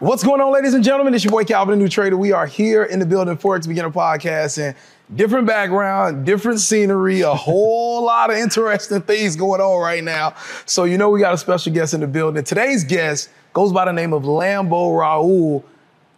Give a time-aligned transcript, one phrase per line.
[0.00, 1.14] What's going on, ladies and gentlemen?
[1.14, 2.16] It's your boy Calvin, the new trader.
[2.16, 4.74] We are here in the building Forex Beginner podcast and
[5.14, 10.34] different background, different scenery, a whole lot of interesting things going on right now.
[10.66, 12.42] So, you know, we got a special guest in the building.
[12.42, 15.62] Today's guest goes by the name of Lambo Raul.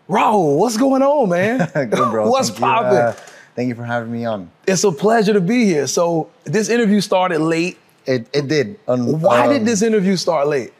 [0.09, 1.71] Raul, what's going on, man?
[1.75, 2.31] Good, bro.
[2.31, 3.23] what's you, uh, popping?
[3.55, 4.51] thank you for having me on.
[4.67, 5.87] It's a pleasure to be here.
[5.87, 7.77] So, this interview started late.
[8.07, 8.81] It it did.
[8.89, 10.73] Um, Why um, did this interview start late?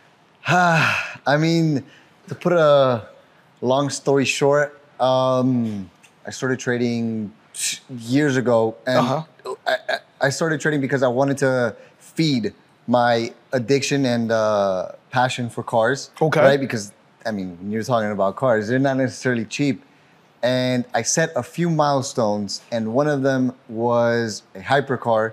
[0.48, 1.84] I mean,
[2.30, 3.08] to put a
[3.60, 5.90] long story short, um,
[6.24, 7.32] I started trading
[7.90, 9.54] years ago, and Uh-huh.
[9.66, 9.76] I,
[10.20, 12.54] I- started trading because I wanted to feed
[12.86, 16.10] my addiction and uh, passion for cars.
[16.22, 16.40] Okay.
[16.40, 16.60] Right?
[16.60, 16.92] Because
[17.26, 19.82] I mean, when you're talking about cars, they're not necessarily cheap.
[20.42, 25.32] And I set a few milestones, and one of them was a hypercar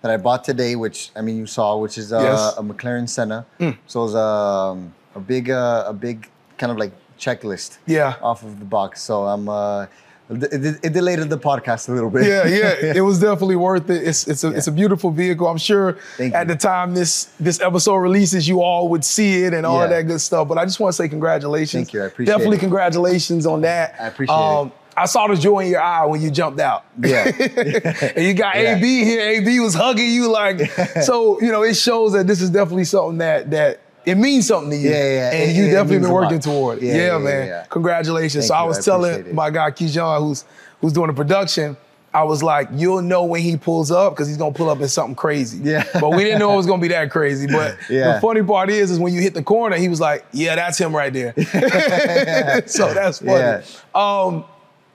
[0.00, 2.56] that I bought today, which I mean you saw, which is uh, Yes.
[2.56, 3.44] a McLaren Senna.
[3.60, 3.70] Hmm.
[3.86, 6.28] So it was um, a big, uh, a big
[6.58, 7.78] kind of like checklist.
[7.86, 8.16] Yeah.
[8.22, 9.02] Off of the box.
[9.02, 9.48] So I'm.
[9.48, 9.86] Uh,
[10.30, 12.26] it, it, delayed the podcast a little bit.
[12.26, 14.06] Yeah, yeah, it was definitely worth it.
[14.06, 15.46] It's it's a it's a beautiful vehicle.
[15.46, 16.52] I'm sure Thank at you.
[16.52, 19.86] the time this this episode releases, you all would see it and all Yeah.
[19.86, 20.46] that good stuff.
[20.46, 21.84] But I just want to say congratulations.
[21.84, 22.60] Thank you, I appreciate Definitely it.
[22.60, 23.92] congratulations on that.
[23.98, 24.72] Um, I appreciate it.
[24.98, 26.84] I saw the joy in your eye when you jumped out.
[27.02, 27.24] Yeah.
[28.14, 28.76] and you got Yeah.
[28.76, 29.20] AB here.
[29.22, 30.60] AB was hugging you like
[31.02, 31.40] so.
[31.40, 33.80] You know, it shows that this is definitely something that that.
[34.08, 36.78] It means something to you, Yeah, yeah, and it- you it definitely been working toward
[36.78, 36.84] it.
[36.84, 37.46] Yeah, Yeah, yeah, yeah, man.
[37.48, 37.64] yeah.
[37.68, 38.44] Congratulations.
[38.44, 40.44] Thank so I was I telling my guy Kijan, who's
[40.80, 41.76] who's doing the production,
[42.14, 44.88] I was like, you'll know when he pulls up because he's gonna pull up in
[44.88, 45.58] something crazy.
[45.62, 45.84] Yeah.
[46.00, 47.46] But we didn't know it was gonna be that crazy.
[47.52, 50.54] But the funny part is, is when you hit the corner, he was like, yeah,
[50.54, 51.34] that's him right there.
[52.66, 53.32] so that's funny.
[53.32, 53.62] Yeah.
[53.94, 54.44] Um,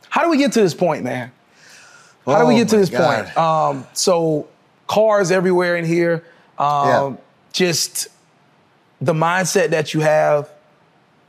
[0.10, 1.32] how do we get to this point, man?
[2.26, 3.26] How do we Oh get to this God.
[3.26, 3.38] point?
[3.38, 4.48] Um, so
[4.88, 6.24] cars everywhere in here.
[6.58, 7.14] Um, Yeah.
[7.52, 8.08] Just
[9.04, 10.50] the mindset that you have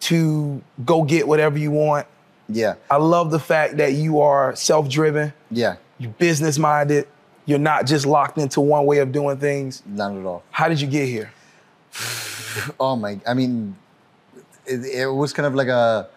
[0.00, 2.06] to go get whatever you want.
[2.48, 2.74] Yeah.
[2.90, 5.76] I love the fact that you are self-driven, Yeah.
[5.98, 7.08] you're business-minded,
[7.46, 9.82] you're not just locked into one way of doing things.
[9.86, 10.42] Not at all.
[10.50, 11.30] How did you get here?
[12.78, 13.18] Oh my!
[13.26, 13.74] I mean,
[14.64, 16.08] it, it was kind of like a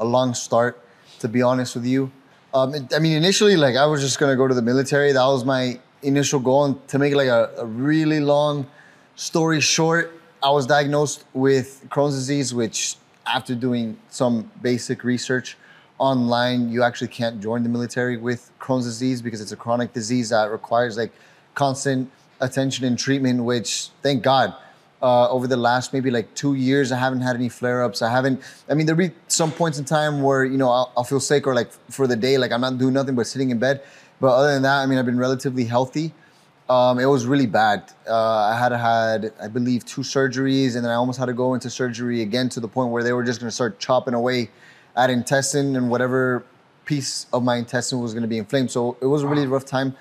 [0.00, 0.82] a long start,
[1.20, 2.10] to be honest with you.
[2.52, 5.12] Um, it- I mean, initially, like I was just gonna go to the military.
[5.12, 6.64] That was my initial goal.
[6.64, 8.66] And to make like a, a really long
[9.14, 10.10] story short,
[10.44, 12.96] I was diagnosed with Crohn's disease, which
[13.26, 15.56] after doing some basic research
[15.96, 20.28] online, you actually can't join the military with Crohn's disease because it's a chronic disease
[20.28, 21.12] that requires like
[21.54, 22.10] constant
[22.42, 23.42] attention and treatment.
[23.42, 24.54] Which, thank God,
[25.00, 28.02] uh, over the last maybe like two years, I haven't had any flare-ups.
[28.02, 28.42] I haven't.
[28.68, 31.46] I mean, there'll be some points in time where you know I'll, I'll feel sick
[31.46, 33.80] or like for the day, like I'm not doing nothing but sitting in bed.
[34.20, 36.12] But other than that, I mean, I've been relatively healthy.
[36.68, 37.92] Um, it was really bad.
[38.08, 41.54] Uh, I had had, I believe, two surgeries, and then I almost had to go
[41.54, 44.50] into surgery again to the point where they were just going to start chopping away
[44.96, 46.44] at intestine and whatever
[46.86, 48.70] piece of my intestine was going to be inflamed.
[48.70, 49.94] So it was a really rough time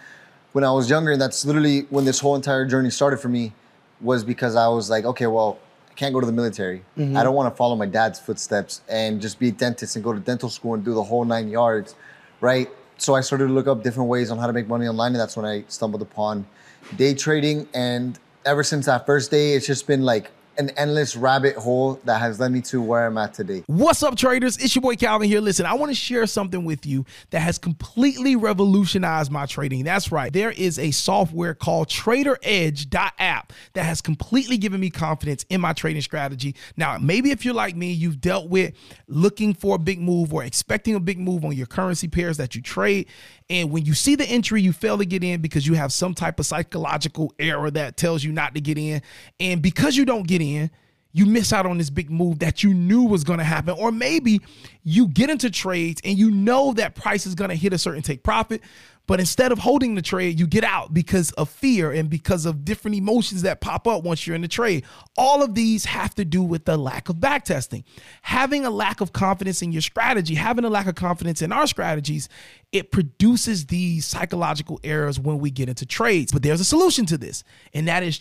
[0.53, 3.53] when I was younger, and that's literally when this whole entire journey started for me.
[4.02, 5.59] Was because I was like, okay, well,
[5.90, 6.84] I can't go to the military.
[7.16, 10.12] I don't want to follow my dad's footsteps and just be a dentist and go
[10.12, 11.96] to dental school and do the whole nine yards,
[12.41, 12.69] right?
[12.97, 15.19] So I started to look up different ways on how to make money online, and
[15.19, 16.45] that's when I stumbled upon
[16.95, 17.67] day trading.
[17.73, 22.19] And ever since that first day, it's just been like an endless rabbit hole that
[22.19, 23.64] has led me to where I'm at today.
[23.68, 24.58] What's up, traders?
[24.58, 25.41] It's your boy Calvin here.
[25.41, 29.84] Listen, I want to share something with you that has completely revolutionized my trading.
[29.84, 30.31] That's right.
[30.31, 36.02] There is a software called TraderEdge.app that has completely given me confidence in my trading
[36.02, 36.56] strategy.
[36.78, 38.74] Now, maybe if you're like me, you've dealt with
[39.08, 42.56] looking for a big move or expecting a big move on your currency pairs that
[42.56, 43.08] you trade.
[43.49, 46.13] And when you see the entry, you fail to get in because you have some
[46.13, 49.01] type of psychological error that tells you not to get in.
[49.39, 50.71] And because you don't get in,
[51.13, 53.75] you miss out on this big move that you knew was going to happen.
[53.78, 54.41] Or maybe
[54.84, 58.01] you get into trades and you know that price is going to hit a certain
[58.01, 58.62] take profit,
[59.06, 62.63] but instead of holding the trade, you get out because of fear and because of
[62.63, 64.85] different emotions that pop up once you're in the trade.
[65.18, 67.84] All of these have to do with the lack of backtesting.
[68.22, 71.67] Having a lack of confidence in your strategy, having a lack of confidence in our
[71.67, 72.29] strategies,
[72.72, 76.32] it produces these psychological errors when we get into trades.
[76.32, 77.43] But there's a solution to this,
[77.73, 78.17] and that is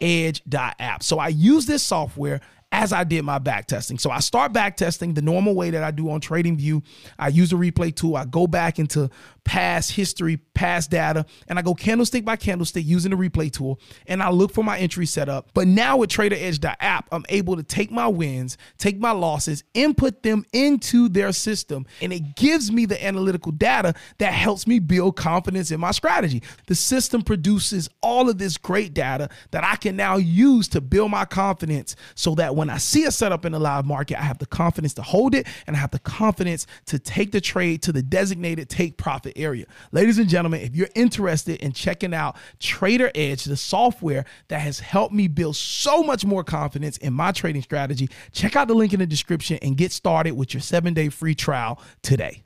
[0.00, 1.02] traderedge.app.
[1.02, 3.98] So I use this software as I did my back testing.
[3.98, 6.84] So I start back testing the normal way that I do on TradingView.
[7.18, 8.16] I use the replay tool.
[8.16, 9.10] I go back into
[9.48, 14.22] past history, past data, and I go candlestick by candlestick using the replay tool, and
[14.22, 15.48] I look for my entry setup.
[15.54, 20.44] But now with TraderEdge.app, I'm able to take my wins, take my losses, input them
[20.52, 25.70] into their system, and it gives me the analytical data that helps me build confidence
[25.70, 26.42] in my strategy.
[26.66, 31.10] The system produces all of this great data that I can now use to build
[31.10, 34.38] my confidence so that when I see a setup in the live market, I have
[34.38, 37.92] the confidence to hold it and I have the confidence to take the trade to
[37.92, 39.64] the designated take profit area.
[39.92, 44.80] Ladies and gentlemen, if you're interested in checking out Trader Edge, the software that has
[44.80, 48.92] helped me build so much more confidence in my trading strategy, check out the link
[48.92, 52.42] in the description and get started with your seven day free trial today.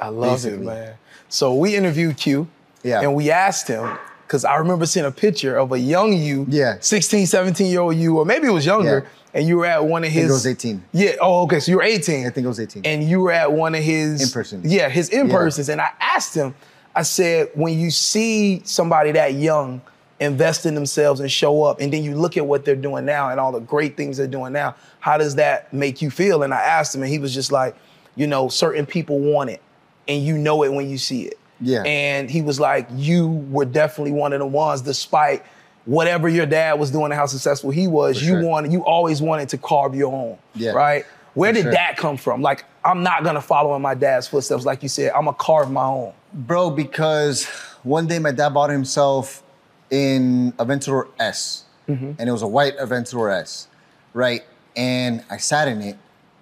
[0.00, 0.58] I love Basically.
[0.58, 0.94] it, man.
[1.28, 2.48] So we interviewed Q.
[2.82, 3.02] Yeah.
[3.02, 3.96] And we asked him,
[4.32, 6.78] because I remember seeing a picture of a young you, yeah.
[6.80, 9.38] 16, 17 year old you, or maybe it was younger, yeah.
[9.40, 10.16] and you were at one of his.
[10.16, 10.84] I think it was 18.
[10.92, 11.10] Yeah.
[11.20, 11.60] Oh, okay.
[11.60, 12.26] So you were 18.
[12.26, 12.86] I think it was 18.
[12.86, 14.22] And you were at one of his.
[14.22, 14.62] In person.
[14.64, 15.68] Yeah, his in persons.
[15.68, 15.72] Yeah.
[15.72, 16.54] And I asked him,
[16.96, 19.82] I said, when you see somebody that young
[20.18, 23.28] invest in themselves and show up, and then you look at what they're doing now
[23.28, 26.42] and all the great things they're doing now, how does that make you feel?
[26.42, 27.76] And I asked him, and he was just like,
[28.16, 29.60] you know, certain people want it,
[30.08, 31.38] and you know it when you see it.
[31.62, 31.82] Yeah.
[31.84, 35.44] And he was like, you were definitely one of the ones, despite
[35.84, 38.44] whatever your dad was doing and how successful he was, For you sure.
[38.44, 40.38] wanted, you always wanted to carve your own.
[40.54, 40.72] Yeah.
[40.72, 41.04] Right?
[41.34, 41.72] Where For did sure.
[41.72, 42.42] that come from?
[42.42, 45.12] Like, I'm not gonna follow in my dad's footsteps, like you said.
[45.12, 46.12] I'm gonna carve my own.
[46.34, 47.46] Bro, because
[47.82, 49.42] one day my dad bought himself
[49.90, 51.64] in Aventador S.
[51.88, 52.12] Mm-hmm.
[52.18, 53.68] And it was a white Aventador S.
[54.14, 54.42] Right?
[54.76, 55.96] And I sat in it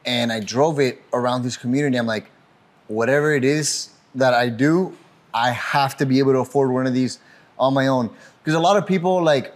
[0.05, 1.97] and I drove it around this community.
[1.97, 2.31] I'm like,
[2.89, 4.97] whatever it is that I do,
[5.33, 7.19] I have to be able to afford one of these
[7.59, 8.11] on my own.
[8.43, 9.53] Because a lot of people like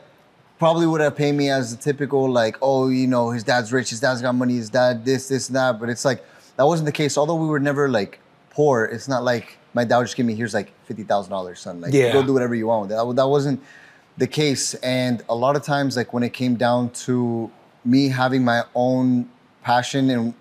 [0.59, 3.91] probably would have paid me as the typical like, oh, you know, his dad's rich,
[3.91, 5.81] his dad's got money, his dad this, this, and that.
[5.81, 6.25] But it's like
[6.57, 7.19] that wasn't the case.
[7.19, 10.35] Although we were never like poor, it's not like my dad would just give me
[10.35, 11.81] here's like fifty thousand dollars, son.
[11.81, 12.13] Like yeah.
[12.13, 12.89] go do whatever you want.
[12.91, 13.63] That that wasn't
[14.17, 14.75] the case.
[14.75, 17.51] And a lot of times, like when it came down to
[17.85, 19.29] me having my own
[19.63, 20.35] passion and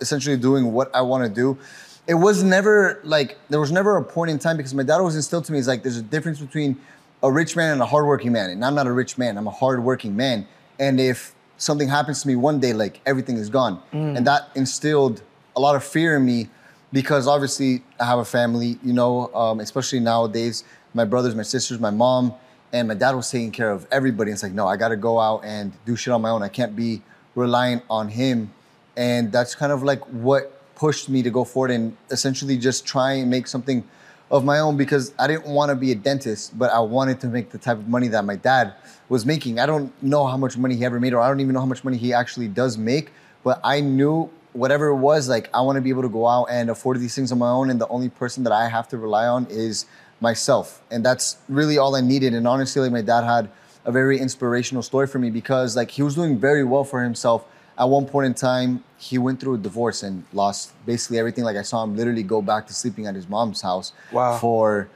[0.00, 1.58] essentially doing what I want to do,
[2.06, 5.16] it was never like there was never a point in time because my dad always
[5.16, 6.76] instilled to me is like there's a difference between
[7.22, 9.36] a rich man and a hardworking man, and I'm not a rich man.
[9.36, 10.46] I'm a hardworking man,
[10.78, 14.16] and if something happens to me one day, like everything is gone, mm.
[14.16, 15.22] and that instilled
[15.56, 16.48] a lot of fear in me
[16.92, 20.64] because obviously I have a family, you know, um, especially nowadays.
[20.92, 22.34] My brothers, my sisters, my mom,
[22.72, 24.32] and my dad was taking care of everybody.
[24.32, 26.42] It's like, no, I got to go out and do shit on my own.
[26.42, 27.02] I can't be
[27.34, 28.52] reliant on him,
[28.96, 33.12] and that's kind of like what pushed me to go forward and essentially just try
[33.12, 33.84] and make something
[34.30, 37.26] of my own because I didn't want to be a dentist, but I wanted to
[37.26, 38.72] make the type of money that my dad
[39.10, 39.60] was making.
[39.60, 41.66] I don't know how much money he ever made, or I don't even know how
[41.66, 43.12] much money he actually does make,
[43.44, 46.46] but I knew whatever it was, like I want to be able to go out
[46.46, 48.96] and afford these things on my own, and the only person that I have to
[48.96, 49.84] rely on is
[50.18, 50.82] myself.
[50.90, 52.32] And that's really all I needed.
[52.32, 53.50] And honestly, like my dad had
[53.84, 57.44] a very inspirational story for me because like he was doing very well for himself
[57.78, 61.42] at one point in time, he went through a divorce and lost basically everything.
[61.42, 64.36] Like I saw him literally go back to sleeping at his mom's house wow.
[64.36, 64.90] for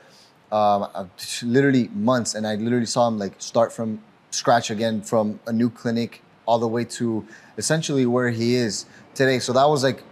[0.52, 0.86] um,
[1.42, 5.70] literally months, and I literally saw him like start from scratch again from a new
[5.70, 8.84] clinic all the way to essentially where he is
[9.14, 9.38] today.
[9.38, 10.02] So that was like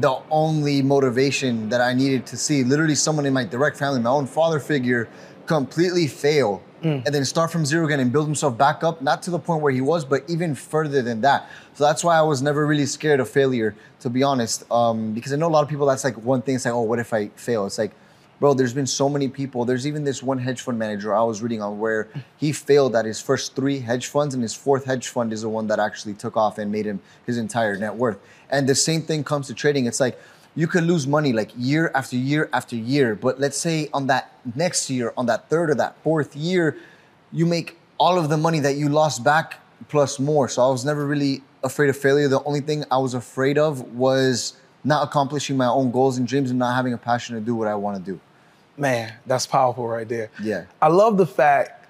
[0.00, 2.64] the only motivation that I needed to see.
[2.64, 5.08] Literally, someone in my direct family, my own father figure,
[5.46, 7.04] completely fail mm.
[7.04, 9.62] and then start from zero again and build himself back up, not to the point
[9.62, 11.48] where he was, but even further than that.
[11.74, 14.70] So that's why I was never really scared of failure, to be honest.
[14.70, 16.82] Um, because I know a lot of people, that's like one thing, it's like, oh,
[16.82, 17.66] what if I fail?
[17.66, 17.92] It's like,
[18.40, 19.64] bro, there's been so many people.
[19.64, 23.04] There's even this one hedge fund manager I was reading on where he failed at
[23.04, 26.14] his first three hedge funds, and his fourth hedge fund is the one that actually
[26.14, 28.18] took off and made him his entire net worth.
[28.50, 29.86] And the same thing comes to trading.
[29.86, 30.18] It's like,
[30.54, 33.14] you could lose money like year after year after year.
[33.14, 36.76] But let's say on that next year, on that third or that fourth year,
[37.32, 40.48] you make all of the money that you lost back plus more.
[40.48, 42.28] So I was never really afraid of failure.
[42.28, 46.50] The only thing I was afraid of was not accomplishing my own goals and dreams
[46.50, 48.20] and not having a passion to do what I want to do.
[48.76, 50.30] Man, that's powerful right there.
[50.42, 50.64] Yeah.
[50.80, 51.86] I love the fact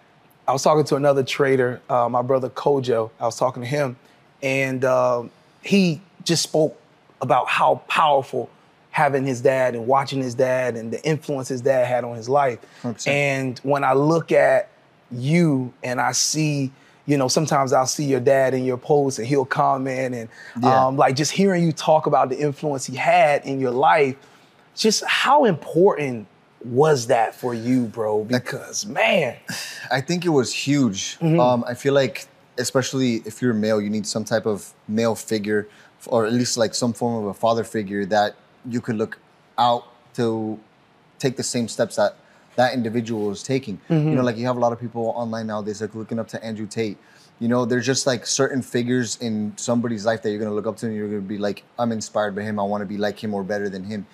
[0.46, 3.10] I was talking to another trader, uh, my brother Kojo.
[3.20, 3.96] I was talking to him,
[4.42, 5.22] and uh,
[5.62, 6.78] he just spoke
[7.22, 8.50] about how powerful
[8.90, 12.28] having his dad and watching his dad and the influence his dad had on his
[12.28, 12.58] life.
[12.82, 13.08] 100%.
[13.08, 14.68] And when I look at
[15.10, 16.70] you and I see,
[17.06, 20.28] you know, sometimes I'll see your dad in your posts and he'll comment and
[20.62, 20.86] yeah.
[20.86, 24.16] um, like just hearing you talk about the influence he had in your life,
[24.74, 26.26] just how important
[26.62, 28.24] was that for you, bro?
[28.24, 29.36] Because man,
[29.90, 31.18] I think it was huge.
[31.18, 31.40] Mm-hmm.
[31.40, 32.26] Um, I feel like,
[32.58, 35.68] especially if you're a male, you need some type of male figure,
[36.06, 38.34] or at least like some form of a father figure that
[38.68, 39.18] you could look
[39.58, 40.58] out to
[41.18, 42.16] take the same steps that
[42.56, 43.78] that individual is taking.
[43.88, 44.08] Mm-hmm.
[44.08, 46.44] You know, like you have a lot of people online nowadays like looking up to
[46.44, 46.98] Andrew Tate.
[47.38, 50.76] You know, there's just like certain figures in somebody's life that you're gonna look up
[50.78, 52.60] to and you're gonna be like, I'm inspired by him.
[52.60, 54.06] I want to be like him or better than him.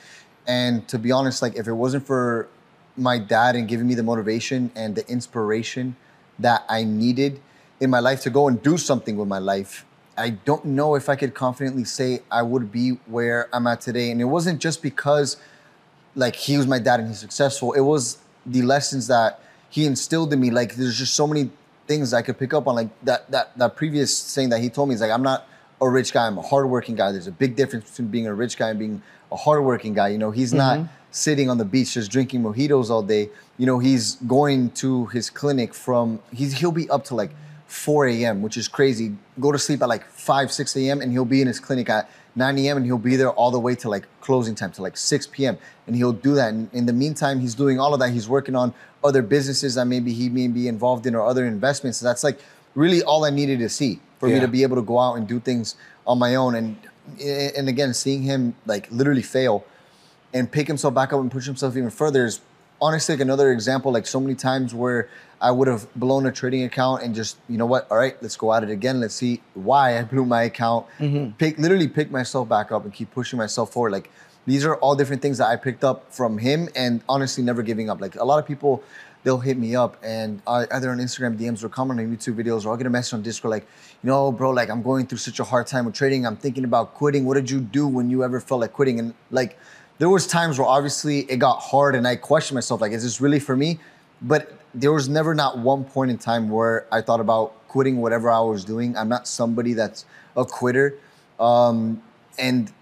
[0.47, 2.49] And to be honest, like if it wasn't for
[2.97, 5.97] my dad and giving me the motivation and the inspiration
[6.39, 7.41] that I needed
[7.81, 9.85] in my life to go and do something with my life,
[10.19, 14.11] I don't know if I could confidently say I would be where I'm at today.
[14.11, 15.37] And it wasn't just because
[16.15, 17.73] like he was my dad and he's successful.
[17.73, 20.51] It was the lessons that he instilled in me.
[20.51, 21.51] Like there's just so many
[21.87, 22.75] things I could pick up on.
[22.75, 25.47] Like that that that previous saying that he told me is like I'm not
[25.81, 26.27] a rich guy.
[26.27, 27.13] I'm a hardworking guy.
[27.13, 30.09] There's a big difference between being a rich guy and being a hardworking guy.
[30.09, 30.93] You know, he's not mm-hmm.
[31.13, 33.31] sitting on the beach just drinking mojitos all day.
[33.57, 37.31] You know, he's going to his clinic from he's he'll be up to like
[37.69, 39.15] 4 a.m., which is crazy.
[39.39, 41.01] Go to sleep at like 5, 6 a.m.
[41.03, 42.79] and he'll be in his clinic at 9 a.m.
[42.79, 45.59] and he'll be there all the way to like closing time to like 6 p.m.
[45.87, 46.55] And he'll do that.
[46.55, 48.11] And in the meantime, he's doing all of that.
[48.11, 48.73] He's working on
[49.05, 51.99] other businesses that maybe he may be involved in or other investments.
[51.99, 52.41] So that's like
[52.75, 55.29] really all I needed to see for me to be able to go out and
[55.29, 56.55] do things on my own.
[56.55, 56.77] And
[57.21, 59.65] and again, seeing him like literally fail
[60.33, 62.41] and pick himself back up and push himself even further is
[62.81, 63.93] honestly like another example.
[63.93, 65.09] Like so many times where
[65.41, 68.37] I would have blown a trading account and just you know what, all right, let's
[68.37, 69.01] go at it again.
[69.01, 70.87] Let's see why I blew my account.
[70.99, 71.33] Mm-hmm.
[71.33, 73.93] Pick literally pick myself back up and keep pushing myself forward.
[73.93, 74.11] Like
[74.47, 77.91] these are all different things that I picked up from him, and honestly, never giving
[77.91, 78.01] up.
[78.01, 78.83] Like a lot of people.
[79.25, 82.65] They'll hit me up and I, either on Instagram DMs or comment on YouTube videos
[82.65, 83.67] or I'll get a message on Discord like,
[84.03, 86.25] you know, bro, like I'm going through such a hard time with trading.
[86.25, 87.25] I'm thinking about quitting.
[87.25, 89.01] What did you do when you ever felt like quitting?
[89.01, 89.59] And like,
[89.99, 93.21] there was times where obviously it got hard and I questioned myself, like, is this
[93.21, 93.81] really for me?
[94.23, 98.31] But there was never not one point in time where I thought about quitting whatever
[98.31, 98.97] I was doing.
[98.97, 100.05] I'm not somebody that's
[100.37, 100.95] a quitter.
[101.41, 102.03] Um,
[102.39, 102.73] and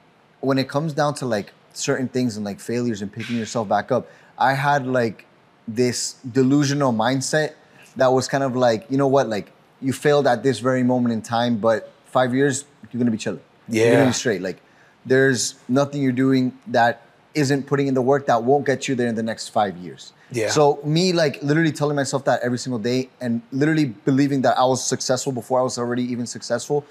[0.40, 3.90] when it comes down to like certain things and like failures and picking yourself back
[3.90, 5.24] up, I had like
[5.66, 7.54] this delusional mindset
[7.96, 9.50] that was kind of like, you know what, like
[9.80, 13.40] you failed at this very moment in time, but five years, you're gonna be chilling.
[13.68, 14.42] You're gonna be straight.
[14.42, 14.58] Like
[15.04, 17.02] there's nothing you're doing that
[17.34, 20.12] isn't putting in the work that won't get you there in the next five years.
[20.32, 20.50] Yeah.
[20.50, 24.64] So me like literally telling myself that every single day and literally believing that I
[24.64, 26.84] was successful before I was already even successful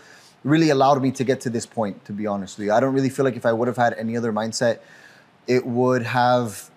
[0.46, 2.72] really allowed me to get to this point, to be honest with you.
[2.72, 4.78] I don't really feel like if I would have had any other mindset,
[5.48, 6.70] it would have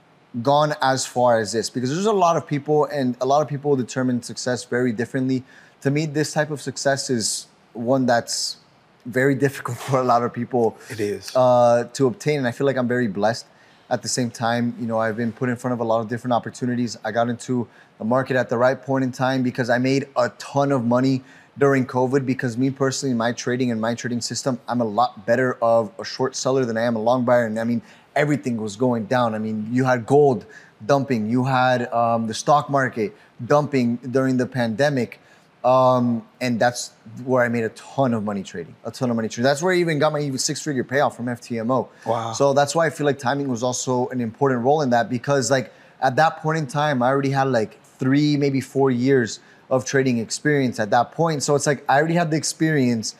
[0.42, 3.48] gone as far as this because there's a lot of people and a lot of
[3.48, 5.44] people determine success very differently.
[5.82, 8.56] To me, this type of success is one that's
[9.04, 11.34] very difficult for a lot of people It is.
[11.36, 12.38] uh, to obtain.
[12.38, 13.46] And I feel like I'm very blessed.
[13.90, 16.08] At the same time, you know, I've been put in front of a lot of
[16.08, 16.98] different opportunities.
[17.04, 17.66] I got into
[17.98, 21.22] the market at the right point in time because I made a ton of money
[21.56, 22.26] during COVID.
[22.26, 26.04] Because me personally, my trading and my trading system, I'm a lot better of a
[26.04, 27.46] short seller than I am a long buyer.
[27.46, 27.80] And I mean,
[28.14, 29.34] everything was going down.
[29.34, 30.44] I mean, you had gold
[30.84, 35.20] dumping, you had um, the stock market dumping during the pandemic.
[35.64, 36.92] Um, and that's
[37.24, 39.44] where I made a ton of money trading, a ton of money trading.
[39.44, 41.88] That's where I even got my even six figure payoff from FTMO.
[42.06, 42.32] Wow.
[42.32, 45.50] So that's why I feel like timing was also an important role in that because
[45.50, 49.84] like at that point in time, I already had like three, maybe four years of
[49.84, 51.42] trading experience at that point.
[51.42, 53.16] So it's like I already had the experience.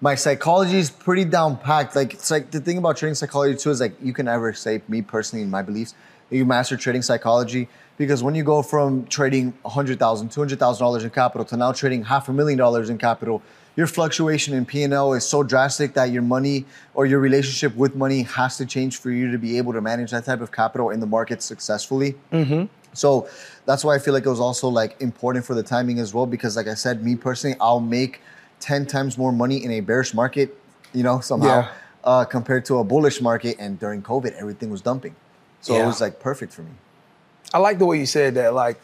[0.00, 1.94] My psychology is pretty down packed.
[1.94, 4.80] Like it's like the thing about trading psychology too is like you can never say
[4.88, 5.94] me personally in my beliefs
[6.30, 11.56] you master trading psychology because when you go from trading $100,000, $200,000 in capital to
[11.56, 13.40] now trading half a million dollars in capital,
[13.76, 16.64] your fluctuation in P&L is so drastic that your money
[16.94, 20.10] or your relationship with money has to change for you to be able to manage
[20.12, 22.14] that type of capital in the market successfully.
[22.92, 23.28] So
[23.66, 26.26] that's why I feel like it was also like important for the timing as well
[26.26, 28.20] because like I said, me personally, I'll make
[28.60, 30.56] 10 times more money in a bearish market,
[30.92, 31.68] you know, somehow Yeah.
[32.04, 33.56] uh, compared to a bullish market.
[33.58, 35.16] And during COVID, everything was dumping.
[35.64, 36.70] So it was like perfect for me.
[37.54, 38.52] I like the way you said that.
[38.52, 38.78] Like,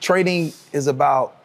[0.00, 1.36] trading is about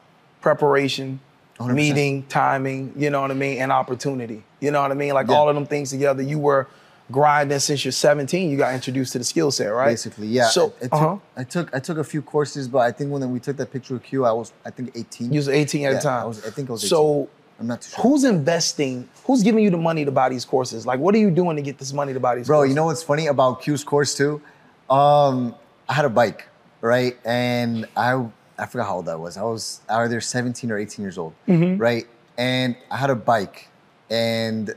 [0.41, 1.19] preparation,
[1.59, 1.73] 100%.
[1.73, 2.93] meeting, timing.
[2.95, 4.43] You know what I mean, and opportunity.
[4.61, 5.13] You know what I mean.
[5.13, 5.35] Like Yeah.
[5.35, 6.21] all of them things together.
[6.23, 6.67] You were
[7.11, 8.49] grinding since you're 17.
[8.49, 9.89] You got introduced to the skill set, right?
[9.89, 10.47] Basically, yeah.
[10.47, 11.17] So, I, I, took, uh-huh.
[11.37, 13.95] I took I took a few courses, but I think when we took that picture
[13.95, 15.33] of Q, I was I think 18.
[15.33, 16.21] You was 18 at Yeah, the time.
[16.23, 16.89] I was- I think I was 18.
[16.89, 18.03] So, I'm not too sure.
[18.03, 19.07] who's investing?
[19.25, 20.85] Who's giving you the money to buy these courses?
[20.85, 22.47] Like, what are you doing to get this money to buy these courses?
[22.47, 22.69] Bro, courses?
[22.71, 24.41] you know what's funny about Q's course too?
[24.89, 25.55] Um,
[25.87, 26.47] I had a bike,
[26.81, 27.17] right?
[27.25, 28.25] And I
[28.57, 29.37] I forgot how old I was.
[29.37, 31.77] I was either 17 or 18 years old, Mm-hmm.
[31.81, 32.05] right?
[32.37, 33.69] And I had a bike,
[34.09, 34.73] and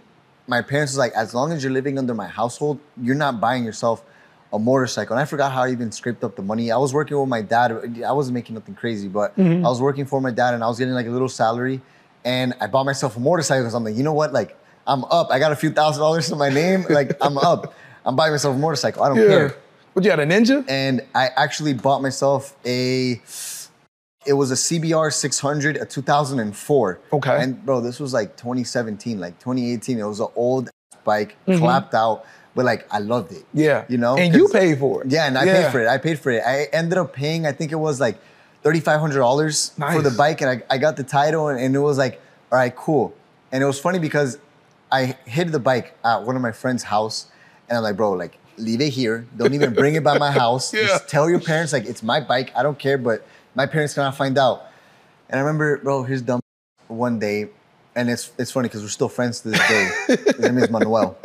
[0.46, 3.64] my parents was like, as long as you're living under my household, you're not buying
[3.64, 4.02] yourself
[4.52, 5.14] a motorcycle.
[5.14, 6.70] And I forgot how I even scraped up the money.
[6.70, 8.02] I was working with my dad.
[8.06, 9.66] I wasn't making nothing crazy, but Mm-hmm.
[9.66, 11.80] I was working for my dad, and I was getting like a little salary.
[12.24, 14.32] And I bought myself a motorcycle because I'm like, you know what?
[14.32, 14.56] Like,
[14.86, 15.28] I'm up.
[15.30, 16.84] I got a few thousand dollars to my name.
[16.88, 17.74] Like, I'm up.
[18.04, 19.02] I'm buying myself a motorcycle.
[19.02, 19.26] I don't yeah.
[19.26, 19.56] care.
[19.92, 20.64] What you had a ninja?
[20.68, 23.20] And I actually bought myself a.
[24.26, 27.00] It was a CBR 600, a 2004.
[27.14, 27.42] Okay.
[27.42, 29.98] And bro, this was like 2017, like 2018.
[29.98, 30.70] It was an old
[31.04, 31.60] bike, Mm-hmm.
[31.60, 33.44] clapped out, but like I loved it.
[33.54, 33.84] Yeah.
[33.88, 34.16] You know.
[34.16, 35.10] And you paid for it.
[35.10, 35.88] Yeah, and I paid for it.
[35.88, 36.42] I paid for it.
[36.44, 37.46] I ended up paying.
[37.46, 38.18] I think it was like
[38.62, 41.74] thirty five hundred dollars for the bike, and I, I got the title, and, and
[41.74, 43.14] it was like, all right, cool.
[43.52, 44.38] And it was funny because
[44.90, 47.26] I hid the bike at one of my friend's house,
[47.68, 49.26] and I'm like, bro, like leave it here.
[49.36, 50.74] Don't even bring it by my house.
[50.74, 50.82] Yeah.
[50.82, 52.52] Just tell your parents like it's my bike.
[52.56, 54.66] I don't care, but my parents cannot find out.
[55.28, 56.40] And I remember, bro, his dumb
[56.88, 57.48] one day,
[57.94, 59.90] and it's it's funny because we're still friends to this day.
[60.06, 61.18] his name is Manuel,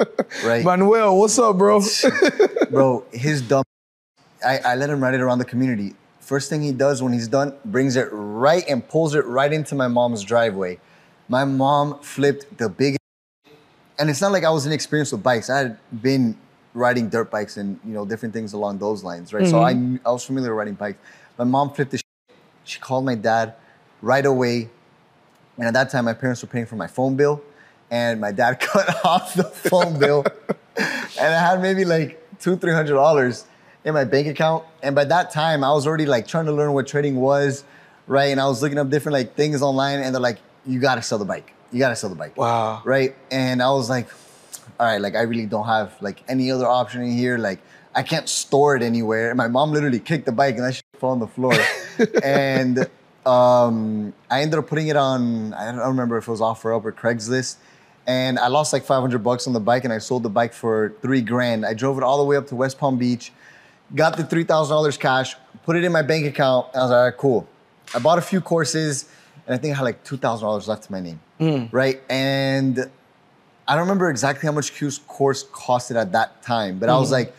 [0.43, 0.63] right?
[0.63, 1.81] Manuel, what's up, bro?
[2.69, 3.63] bro, his dumb.
[4.45, 5.95] I, I let him ride it around the community.
[6.23, 9.75] First thing he does when he's done, brings it right and pulls it right into
[9.75, 10.79] my mom's driveway.
[11.27, 13.01] My mom flipped the biggest,
[13.99, 15.49] and it's not like I was inexperienced with bikes.
[15.49, 16.37] I had been
[16.73, 19.45] riding dirt bikes and you know different things along those lines, right?
[19.45, 19.93] So I mm-hmm.
[19.95, 20.97] knew- I was familiar with riding bikes.
[21.37, 21.99] My mom flipped the.
[22.63, 23.55] She called my dad
[24.01, 24.69] right away,
[25.57, 27.43] and at that time my parents were paying for my phone bill,
[27.91, 30.23] and my dad cut off the phone bill,
[30.77, 33.43] and I had maybe like two, three hundred dollars
[33.85, 34.65] in my bank account.
[34.81, 37.63] And by that time, I was already like trying to learn what trading was,
[38.07, 38.31] right?
[38.31, 41.17] And I was looking up different like things online, and they're like, "You gotta sell
[41.17, 41.53] the bike.
[41.71, 42.81] You gotta sell the bike." Wow.
[42.85, 43.15] Right?
[43.31, 44.07] And I was like,
[44.79, 47.37] "All right, like I really don't have like any other option in here.
[47.37, 47.59] Like
[47.95, 50.85] I can't store it anywhere." And my mom literally kicked the bike, and that shit
[50.99, 51.55] fell on the floor.
[52.23, 52.87] and
[53.25, 55.53] um, I ended up putting it on.
[55.53, 57.57] I don't remember if it was OfferUp or Craigslist.
[58.05, 60.93] And I lost like 500 bucks on the bike, and I sold the bike for
[61.01, 61.65] three grand.
[61.65, 63.31] I drove it all the way up to West Palm Beach,
[63.95, 65.35] got the three thousand dollars cash,
[65.65, 66.67] put it in my bank account.
[66.73, 67.47] And I was like, all right, cool.
[67.95, 69.05] I bought a few courses,
[69.45, 71.19] and I think I had like two thousand dollars left to my name,
[71.71, 72.01] right?
[72.09, 72.89] And
[73.67, 77.11] I don't remember exactly how much Q's course costed at that time, but I was
[77.11, 77.33] like,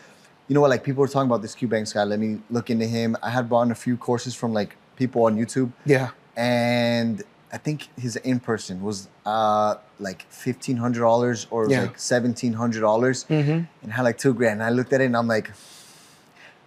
[0.49, 0.71] you know what?
[0.71, 2.05] Like people were talking about this Q Banks guy.
[2.05, 3.17] Let me look into him.
[3.23, 6.11] I had bought a few courses from like people on YouTube Yeah.
[6.37, 11.83] and I think his in person was uh, like fifteen hundred dollars or Yeah.
[11.83, 13.67] like seventeen hundred dollars, Mhm.
[13.83, 14.61] and had like two grand.
[14.61, 15.51] And I looked at it and I'm like,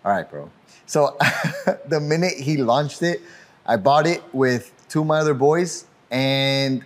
[0.07, 0.49] all right, bro.
[0.85, 1.17] So
[1.85, 3.21] the minute he launched it,
[3.65, 6.81] I bought it with two of my other boys, and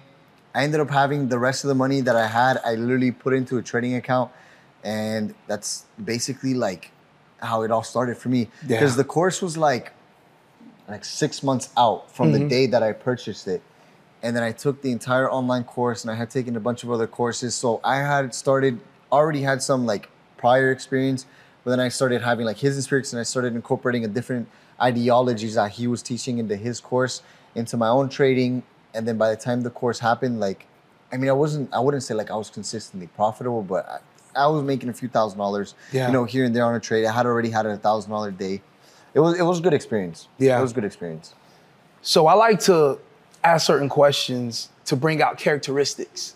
[0.56, 2.60] I ended up having the rest of the money that I had.
[2.66, 4.32] I literally put into a trading account,
[4.84, 6.90] and that's basically like
[7.38, 8.50] how it all started for me.
[8.66, 8.80] Yeah.
[8.80, 9.94] Because the course was like
[10.88, 12.48] like six months out from the mm-hmm.
[12.48, 13.62] day that I purchased it.
[14.24, 16.92] And then I took the entire online course and I had taken a bunch of
[16.92, 17.54] other courses.
[17.54, 18.80] So I had started,
[19.12, 21.28] already had some like prior experience,
[21.64, 24.48] but then I started having like his experience and I started incorporating a different
[24.82, 27.22] ideologies that he was teaching into his course
[27.56, 28.64] into my own trading.
[28.94, 30.66] And then by the time the course happened, like,
[31.14, 33.88] I mean, I wasn't, I wouldn't say like I was consistently profitable, but
[34.36, 36.08] I, I was making a few thousand dollars, Yeah.
[36.08, 37.06] you know, here and there on a trade.
[37.06, 38.62] I had already had a thousand dollar day.
[39.14, 40.28] It was, it was a good experience.
[40.40, 40.58] Yeah.
[40.58, 41.36] It was a good experience.
[42.02, 42.98] So I like to
[43.44, 46.36] ask certain questions to bring out characteristics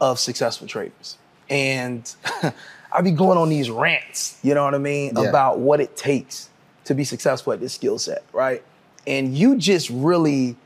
[0.00, 1.18] of successful traders.
[1.50, 2.12] And
[2.94, 5.28] I be going on these rants, you know what I mean, Yeah.
[5.28, 6.48] about what it takes
[6.84, 8.62] to be successful at this skill set, right?
[9.06, 10.56] And you just really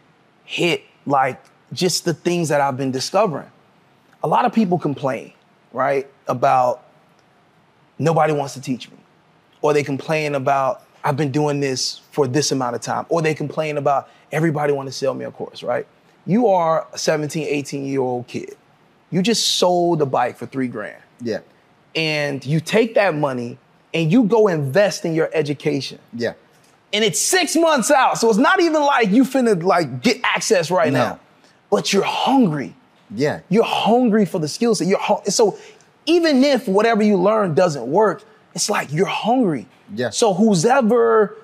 [0.45, 3.51] hit like just the things that I've been discovering.
[4.23, 5.33] A lot of people complain,
[5.73, 6.83] right, about
[7.99, 8.97] nobody wants to teach me.
[9.62, 13.07] Or they complain about I've been doing this for this amount of time.
[13.09, 15.87] Or they complain about everybody want to sell me a course, right?
[16.27, 18.57] You are a 17, 18 year old kid.
[19.11, 21.01] You just sold a bike for three grand.
[21.23, 21.38] Yeah.
[21.94, 23.59] And you take that money
[23.94, 25.98] and you go invest in your education.
[26.12, 26.35] Yeah.
[26.92, 28.18] And it's six months out.
[28.18, 30.98] So it's not even like you finna like get access right No.
[30.98, 31.20] now.
[31.70, 32.74] But you're hungry.
[33.14, 33.40] Yeah.
[33.48, 34.87] You're hungry for the skill set.
[34.87, 35.59] You're so
[36.07, 38.22] even if whatever you learn doesn't work,
[38.55, 39.66] it's like you're hungry.
[39.94, 40.11] Yeah.
[40.11, 41.37] So who's ever,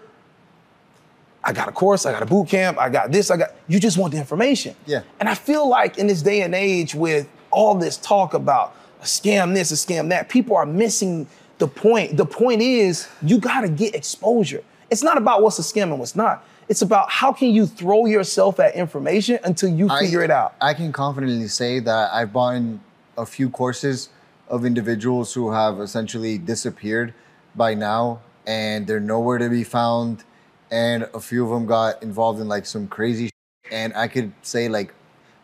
[1.43, 3.51] I got a course, I got a boot camp, I got this, I got.
[3.69, 4.75] You just want the information.
[4.87, 5.03] Yeah.
[5.21, 9.07] And I feel like in this day and age, with all this talk about a
[9.07, 11.27] scam this, a scam that, people are missing
[11.59, 12.17] the point.
[12.17, 14.65] The point is you got to get exposure.
[14.91, 16.45] It's not about what's a scam and what's not.
[16.69, 20.55] It's about how can you throw yourself at information until you figure I, it out.
[20.61, 22.81] I can confidently say that I've bought in
[23.19, 24.09] a few courses
[24.49, 27.13] of individuals who have essentially disappeared
[27.55, 30.25] by now and they're nowhere to be found.
[30.71, 33.31] And a few of them got involved in like some crazy.
[33.71, 34.95] And I could say like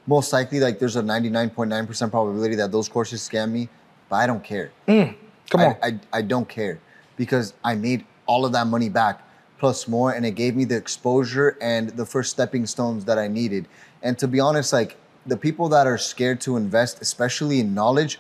[0.07, 3.69] most likely like there's a 99.9% probability that those courses scam me,
[4.09, 4.73] but I don't care.
[4.89, 5.15] Mm,
[5.51, 5.77] come I, on.
[5.83, 6.81] I, I don't care
[7.17, 9.23] because I made all of that money back
[9.59, 13.29] plus more and it gave me the exposure and the first stepping stones that I
[13.29, 13.69] needed.
[14.03, 18.19] And to be honest, like the people that are scared to invest, especially in knowledge,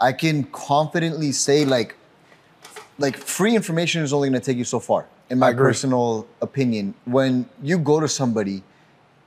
[0.00, 1.96] I can confidently say like
[2.98, 6.94] like free information is only going to take you so far in my personal opinion.
[7.04, 8.62] When you go to somebody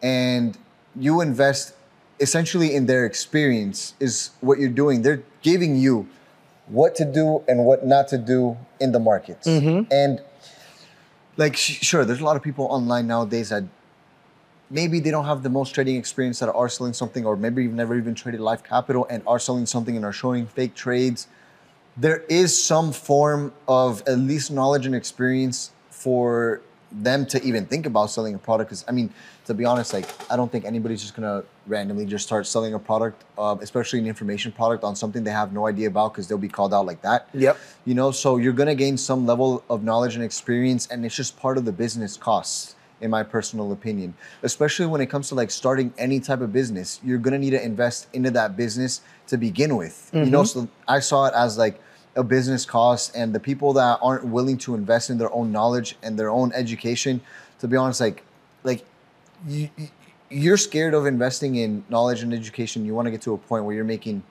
[0.01, 0.57] and
[0.95, 1.73] you invest
[2.19, 5.01] essentially in their experience is what you're doing.
[5.01, 6.08] They're giving you
[6.67, 9.47] what to do and what not to do in the markets.
[9.47, 9.91] Mm-hmm.
[9.91, 10.21] And
[11.38, 13.63] like, sure, there's a lot of people online nowadays that
[14.69, 17.73] maybe they don't have the most trading experience that are selling something, or maybe you've
[17.73, 21.27] never even traded live capital and are selling something and are showing fake trades.
[21.97, 27.86] There is some form of at least knowledge and experience for them to even think
[27.86, 28.69] about selling a product.
[28.69, 29.12] Because I mean,
[29.45, 32.80] to be honest, like I don't think anybody's just gonna randomly just start selling a
[32.80, 36.38] product, uh, especially an information product on something they have no idea about, because they'll
[36.38, 37.30] be called out like that.
[37.34, 37.58] Yep.
[37.86, 41.39] You know, so you're gonna gain some level of knowledge and experience, and it's just
[41.39, 44.13] part of the business costs, in my personal opinion.
[44.43, 47.63] Especially when it comes to like starting any type of business, you're gonna need to
[47.63, 50.10] invest into that business to begin with.
[50.13, 51.80] You know, so I saw it as like
[52.15, 55.95] a business cost, and the people that aren't willing to invest in their own knowledge
[56.03, 57.21] and their own education,
[57.59, 58.23] to be honest, like,
[58.63, 58.83] like
[59.47, 59.89] you, you-
[60.31, 62.85] you're scared of investing in knowledge and education.
[62.85, 64.21] You want to get to a point where you're making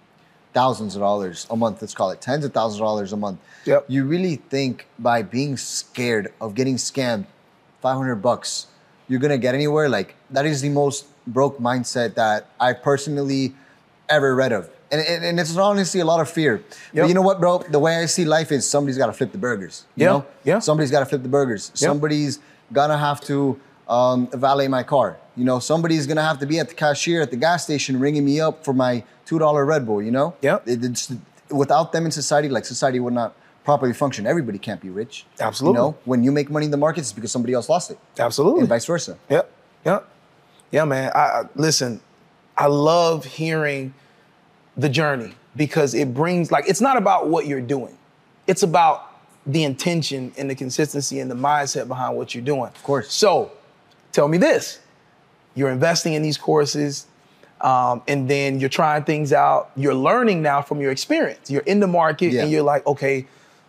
[0.54, 1.80] thousands of dollars a month.
[1.82, 3.40] Let's call it tens of thousands of dollars a month.
[3.64, 3.86] Yep.
[3.88, 7.26] You really think by being scared of getting scammed,
[7.82, 8.68] 500 bucks,
[9.08, 9.88] you're gonna get anywhere?
[9.88, 13.54] Like that is the most broke mindset that I personally
[14.08, 14.70] ever read of.
[14.90, 16.62] And, and, and it's honestly a lot of fear.
[16.94, 17.58] But you know what, bro?
[17.58, 19.84] The way I see life is somebody's got to flip the burgers.
[19.96, 20.26] You Yeah, know?
[20.44, 20.58] yeah.
[20.60, 21.70] Somebody's got to flip the burgers.
[21.74, 22.38] Somebody's
[22.72, 25.18] gonna have to um, valet my car.
[25.36, 28.24] You know, somebody's gonna have to be at the cashier at the gas station ringing
[28.24, 30.02] me up for my two dollar Red Bull.
[30.02, 30.62] You know, Yep.
[30.66, 31.10] It-
[31.50, 34.26] without them in society, like society would not properly function.
[34.26, 35.24] Everybody can't be rich.
[35.40, 35.78] Absolutely.
[35.78, 37.98] You know, when you make money in the markets, it's because somebody else lost it,
[38.18, 38.60] Absolutely.
[38.60, 39.16] and vice versa.
[39.30, 39.50] Yep.
[39.84, 40.08] Yep.
[40.70, 41.10] Yeah, man.
[41.14, 42.00] I, I listen.
[42.56, 43.94] I love hearing
[44.78, 47.98] the journey because it brings like it's not about what you're doing.
[48.46, 49.04] It's about
[49.44, 52.68] the intention and the consistency and the mindset behind what you're doing.
[52.68, 53.12] Of course.
[53.12, 53.50] So,
[54.12, 54.78] tell me this:
[55.54, 57.06] you're investing in these courses,
[57.60, 59.70] um, and then you're trying things out.
[59.76, 61.50] You're learning now from your experience.
[61.50, 62.42] You're in the market, Yeah.
[62.42, 63.26] and you're like, okay,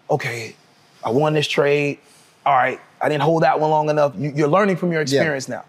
[0.09, 0.55] okay,
[1.03, 1.97] I won this trade.
[2.45, 4.13] All right, I didn't hold that one long enough.
[4.17, 5.65] You, you're learning from your experience now.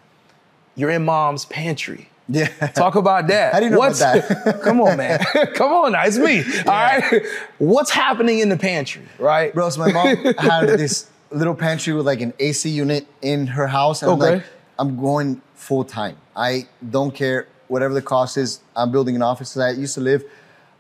[0.77, 2.09] You're in mom's pantry.
[2.31, 2.47] Yeah.
[2.69, 3.53] Talk about that.
[3.53, 4.61] How do you know about that?
[4.63, 5.19] come on, man.
[5.55, 6.05] come on now.
[6.05, 6.45] It's me.
[6.61, 7.23] All right.
[7.59, 9.53] What's happening in the pantry, right?
[9.53, 13.67] Bro, so my mom had this little pantry with like an AC unit in her
[13.67, 14.03] house.
[14.03, 14.45] And I'm like,
[14.79, 16.17] I'm going full time.
[16.37, 18.61] I don't care whatever the cost is.
[18.77, 19.57] I'm building an office.
[19.57, 20.25] I used to live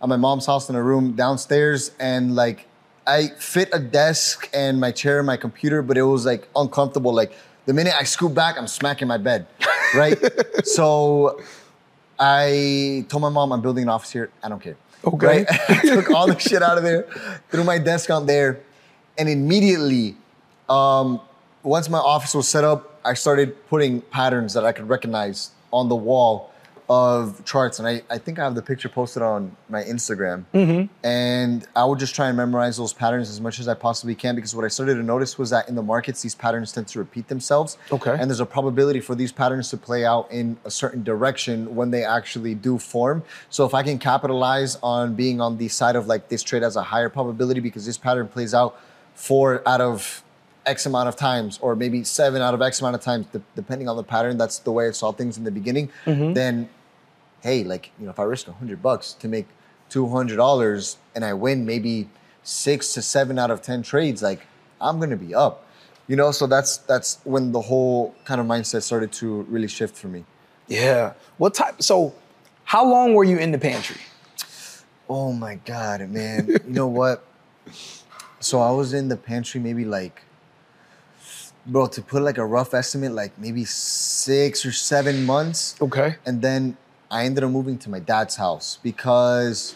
[0.02, 1.90] at my mom's house in a room downstairs.
[1.98, 2.66] And like,
[3.06, 7.12] I fit a desk and my chair and my computer, but it was like uncomfortable.
[7.12, 7.32] Like,
[7.66, 9.46] the minute I scoot back, I'm smacking my bed,
[9.94, 10.18] right?
[10.64, 11.40] so
[12.18, 14.30] I told my mom I'm building an office here.
[14.42, 14.76] I don't care.
[15.04, 15.26] Okay.
[15.26, 15.46] Right?
[15.68, 17.02] I took all the shit out of there,
[17.50, 18.60] threw my desk out there,
[19.18, 20.16] and immediately,
[20.68, 21.20] um,
[21.62, 25.88] once my office was set up, I started putting patterns that I could recognize on
[25.88, 26.49] the wall
[26.90, 27.78] of charts.
[27.78, 30.44] And I, I think I have the picture posted on my Instagram.
[30.52, 31.06] Mm-hmm.
[31.06, 34.34] And I would just try and memorize those patterns as much as I possibly can
[34.34, 36.98] because what I started to notice was that in the markets, these patterns tend to
[36.98, 37.78] repeat themselves.
[37.92, 38.10] Okay.
[38.10, 41.92] And there's a probability for these patterns to play out in a certain direction when
[41.92, 43.22] they actually do form.
[43.50, 46.74] So if I can capitalize on being on the side of like this trade has
[46.74, 48.76] a higher probability because this pattern plays out
[49.14, 50.24] four out of
[50.66, 53.88] X amount of times, or maybe seven out of X amount of times, de- depending
[53.88, 54.36] on the pattern.
[54.38, 55.90] That's the way I saw things in the beginning.
[56.04, 56.32] Mm-hmm.
[56.34, 56.68] Then,
[57.42, 59.46] hey, like you know, if I risk a hundred bucks to make
[59.88, 62.08] two hundred dollars and I win maybe
[62.42, 64.46] six to seven out of ten trades, like
[64.80, 65.66] I'm gonna be up.
[66.06, 69.96] You know, so that's that's when the whole kind of mindset started to really shift
[69.96, 70.24] for me.
[70.66, 71.14] Yeah.
[71.38, 71.82] What type?
[71.82, 72.14] So,
[72.64, 74.00] how long were you in the pantry?
[75.08, 76.46] Oh my god, man.
[76.48, 77.24] you know what?
[78.40, 80.22] So I was in the pantry maybe like
[81.66, 85.76] bro, to put like a rough estimate, like maybe six or seven months.
[85.80, 86.16] Okay.
[86.26, 86.76] And then
[87.10, 89.74] I ended up moving to my dad's house because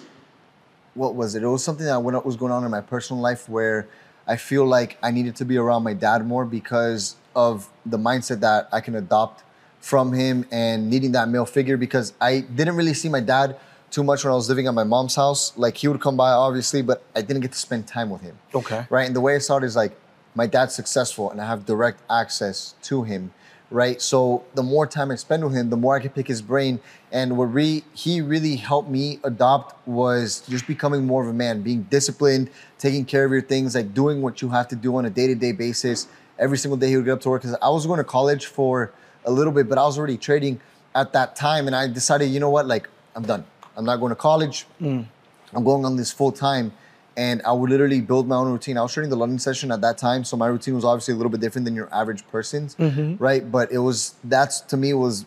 [0.95, 1.43] what was it?
[1.43, 3.89] It was something that went- was going on in my personal life where
[4.27, 8.41] I feel like I needed to be around my dad more because of the mindset
[8.41, 9.43] that I can adopt
[9.81, 13.57] from him and needing that male figure because I didn't really see my dad
[13.91, 15.53] too much when I was living at my mom's house.
[15.57, 18.39] Like he would come by obviously, but I didn't get to spend time with him
[18.55, 18.87] Okay.
[18.89, 19.07] right?
[19.07, 19.97] And the way I saw it is like
[20.35, 23.33] my dad's successful and I have direct access to him,
[23.75, 24.01] right?
[24.01, 26.79] So the more time I spend with him, the more I can pick his brain.
[27.11, 31.63] And what re- he really helped me adopt was just becoming more of a man,
[31.63, 35.05] being disciplined, taking care of your things, like doing what you have to do on
[35.05, 36.07] a day to day basis.
[36.39, 38.47] Every single day he would get up to work because I was going to college
[38.47, 38.93] for
[39.25, 40.61] a little bit, but I was already trading
[40.95, 41.67] at that time.
[41.67, 43.45] And I decided, you know what, like I'm done.
[43.77, 44.67] I'm not going to college.
[44.81, 45.07] Mm.
[45.53, 46.73] I'm going on this full time.
[47.17, 48.77] And I would literally build my own routine.
[48.77, 51.17] I was trading the London session at that time, so my routine was obviously a
[51.17, 53.23] little bit different than your average person's, mm-hmm.
[53.23, 53.51] right?
[53.51, 55.25] But it was that's to me was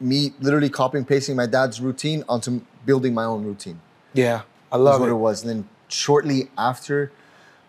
[0.00, 3.80] me literally copying pasting my dad's routine onto building my own routine.
[4.14, 4.42] Yeah.
[4.72, 5.12] I love what it.
[5.12, 5.42] it was.
[5.42, 7.12] And then shortly after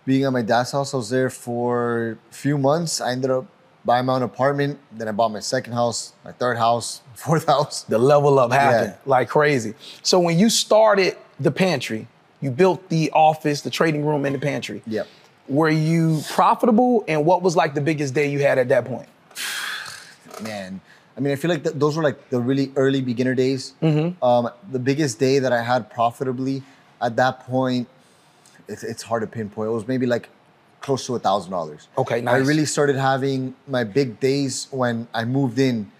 [0.05, 3.01] being at my dad's house, I was there for a few months.
[3.01, 3.45] I ended up
[3.85, 4.79] buying my own apartment.
[4.91, 7.83] Then I bought my second house, my third house, fourth house.
[7.83, 9.09] The level up happened Yeah.
[9.09, 9.73] like crazy.
[10.03, 12.07] So when you started the pantry,
[12.41, 14.81] you built the office, the trading room, and the pantry.
[14.87, 15.07] Yep.
[15.47, 17.03] Were you profitable?
[17.07, 19.07] And what was like the biggest day you had at that point?
[20.41, 20.81] man.
[21.15, 23.73] I mean, I feel like th- those were like the really early beginner days.
[23.81, 26.61] Um, the biggest day that I had profitably
[27.01, 27.87] at that point,
[28.67, 29.67] it's, it's hard to pinpoint.
[29.67, 30.29] It was maybe like
[30.81, 31.87] close to a thousand dollars.
[31.97, 35.91] Okay, I really started having my big days when I moved in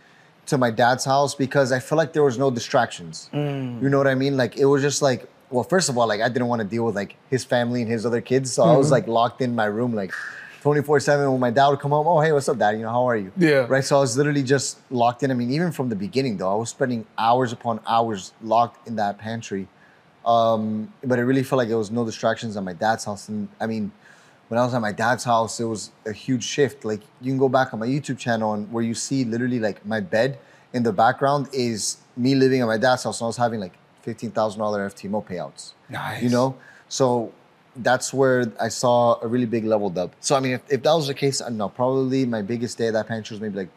[0.46, 3.30] to my dad's house because I felt like there was no distractions.
[3.34, 4.38] You know what I mean?
[4.38, 6.86] Like it was just like, well, first of all, like I didn't want to deal
[6.86, 9.66] with like his family and his other kids, so I was like locked in my
[9.66, 10.14] room like
[10.62, 11.32] 24/7.
[11.32, 12.72] When my dad would come home, oh hey, what's up, dad?
[12.72, 13.32] You know, how are you?
[13.38, 13.66] Yeah.
[13.70, 13.84] Right.
[13.84, 15.32] So I was literally just locked in.
[15.32, 18.96] I mean, even from the beginning though, I was spending hours upon hours locked in
[18.98, 19.68] that pantry.
[20.26, 23.30] Um, but it really felt like there was no distractions at my dad's house.
[23.30, 23.94] And I mean,
[24.50, 26.84] when I was at my dad's house, it was a huge shift.
[26.84, 29.86] Like you can go back on my YouTube channel and where you see literally like
[29.86, 30.38] my bed
[30.74, 33.22] in the background is me living at my dad's house.
[33.22, 35.74] And I was having like fifteen thousand dollar FTMO payouts.
[35.90, 36.24] Nice.
[36.24, 36.56] You know,
[36.88, 37.34] so
[37.76, 40.16] that's where I saw a really big level up.
[40.22, 41.68] So I mean, if, if that was the case, I don't know.
[41.68, 43.70] Probably my biggest day at that pantry was maybe like,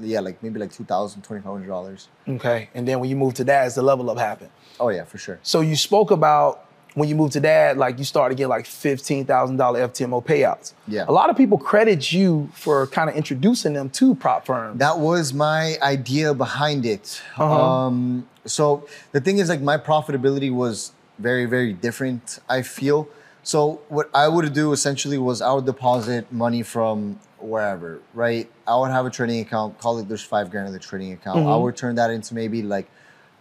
[0.00, 2.08] yeah, like maybe like two thousand, twenty five hundred dollars.
[2.28, 2.68] Okay.
[2.74, 4.50] And then when you moved to dad's, the level up happened.
[4.80, 5.38] Oh yeah, for sure.
[5.42, 9.24] So you spoke about when you moved to dad, like you started getting like fifteen
[9.24, 10.74] thousand dollar FTMO payouts.
[10.88, 11.04] Yeah.
[11.06, 14.80] A lot of people credit you for kind of introducing them to prop firms.
[14.80, 17.22] That was my idea behind it.
[17.36, 17.86] Uh-huh.
[17.86, 22.38] Um, so the thing is, like, my profitability was very, very different.
[22.48, 23.08] I feel.
[23.42, 28.50] So what I would do essentially was I would deposit money from wherever, right?
[28.66, 29.78] I would have a trading account.
[29.78, 31.38] Call it there's five grand in the trading account.
[31.38, 31.62] I mm-hmm.
[31.62, 32.88] would turn that into maybe like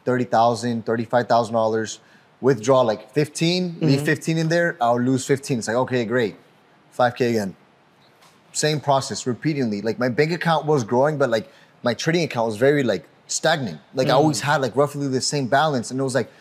[0.03, 1.99] thirty thousand, thirty-five thousand dollars.
[2.41, 4.05] Withdraw like 15 leave mm-hmm.
[4.05, 4.77] fifteen in there.
[4.79, 5.57] I'll lose fifteen.
[5.57, 6.35] It's like okay, great,
[6.91, 7.55] five k again
[8.55, 9.81] same process repeatedly.
[9.81, 11.51] Like my bank account was growing, but like
[11.83, 13.79] my trading account was very like stagnant.
[13.93, 14.15] Like I mm.
[14.15, 16.31] always had like roughly the same balance, and it was like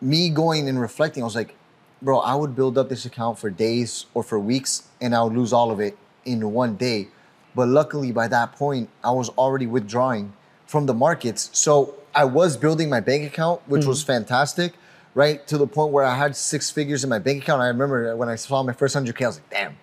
[0.00, 1.22] me going and reflecting.
[1.22, 1.54] I was like,
[2.02, 5.34] bro, I would build up this account for days or for weeks, and I would
[5.34, 7.08] lose all of it in one day.
[7.54, 10.32] But luckily, by that point, I was already withdrawing
[10.66, 14.06] from the markets, so I was building my bank account, which was mm.
[14.06, 14.74] fantastic.
[15.12, 17.60] Right to the point where I had six figures in my bank account.
[17.60, 19.76] I remember when I saw my first hundred k, I was like, damn